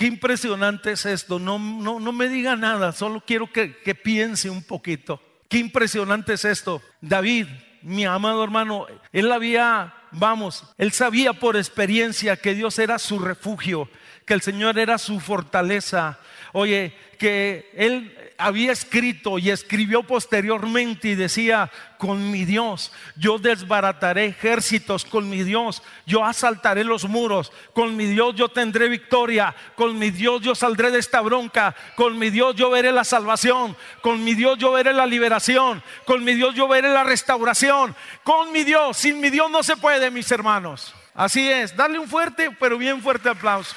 Qué 0.00 0.06
impresionante 0.06 0.92
es 0.92 1.04
esto. 1.04 1.38
No, 1.38 1.58
no, 1.58 2.00
no 2.00 2.10
me 2.10 2.30
diga 2.30 2.56
nada, 2.56 2.92
solo 2.92 3.22
quiero 3.26 3.52
que, 3.52 3.76
que 3.76 3.94
piense 3.94 4.48
un 4.48 4.62
poquito. 4.62 5.20
Qué 5.46 5.58
impresionante 5.58 6.32
es 6.32 6.46
esto. 6.46 6.80
David, 7.02 7.48
mi 7.82 8.06
amado 8.06 8.42
hermano, 8.42 8.86
él 9.12 9.30
había 9.30 9.92
vamos, 10.10 10.64
él 10.78 10.92
sabía 10.92 11.34
por 11.34 11.54
experiencia 11.54 12.38
que 12.38 12.54
Dios 12.54 12.78
era 12.78 12.98
su 12.98 13.18
refugio, 13.18 13.90
que 14.24 14.32
el 14.32 14.40
Señor 14.40 14.78
era 14.78 14.96
su 14.96 15.20
fortaleza. 15.20 16.18
Oye, 16.54 16.94
que 17.18 17.70
él 17.74 18.16
había 18.40 18.72
escrito 18.72 19.38
y 19.38 19.50
escribió 19.50 20.02
posteriormente 20.02 21.08
y 21.08 21.14
decía, 21.14 21.70
con 21.98 22.30
mi 22.30 22.44
Dios 22.44 22.92
yo 23.16 23.38
desbarataré 23.38 24.26
ejércitos, 24.26 25.04
con 25.04 25.28
mi 25.28 25.42
Dios 25.42 25.82
yo 26.06 26.24
asaltaré 26.24 26.82
los 26.82 27.04
muros, 27.04 27.52
con 27.74 27.96
mi 27.96 28.06
Dios 28.06 28.34
yo 28.36 28.48
tendré 28.48 28.88
victoria, 28.88 29.54
con 29.76 29.98
mi 29.98 30.10
Dios 30.10 30.40
yo 30.40 30.54
saldré 30.54 30.90
de 30.90 30.98
esta 30.98 31.20
bronca, 31.20 31.76
con 31.94 32.18
mi 32.18 32.30
Dios 32.30 32.56
yo 32.56 32.70
veré 32.70 32.90
la 32.90 33.04
salvación, 33.04 33.76
con 34.00 34.24
mi 34.24 34.34
Dios 34.34 34.58
yo 34.58 34.72
veré 34.72 34.92
la 34.92 35.06
liberación, 35.06 35.82
con 36.04 36.24
mi 36.24 36.34
Dios 36.34 36.54
yo 36.54 36.66
veré 36.66 36.88
la 36.88 37.04
restauración, 37.04 37.94
con 38.24 38.50
mi 38.52 38.64
Dios, 38.64 38.96
sin 38.96 39.20
mi 39.20 39.30
Dios 39.30 39.50
no 39.50 39.62
se 39.62 39.76
puede, 39.76 40.10
mis 40.10 40.30
hermanos. 40.32 40.94
Así 41.14 41.50
es, 41.50 41.76
darle 41.76 41.98
un 41.98 42.08
fuerte, 42.08 42.50
pero 42.58 42.78
bien 42.78 43.02
fuerte 43.02 43.28
aplauso. 43.28 43.76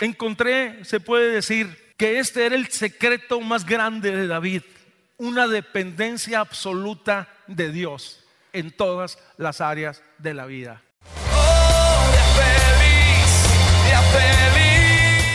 Encontré, 0.00 0.84
se 0.84 1.00
puede 1.00 1.30
decir, 1.30 1.89
que 2.00 2.18
este 2.18 2.46
era 2.46 2.54
el 2.54 2.68
secreto 2.68 3.42
más 3.42 3.66
grande 3.66 4.10
de 4.10 4.26
David, 4.26 4.62
una 5.18 5.46
dependencia 5.46 6.40
absoluta 6.40 7.28
de 7.46 7.70
Dios 7.70 8.24
en 8.54 8.70
todas 8.70 9.18
las 9.36 9.60
áreas 9.60 10.02
de 10.16 10.32
la 10.32 10.46
vida. 10.46 10.80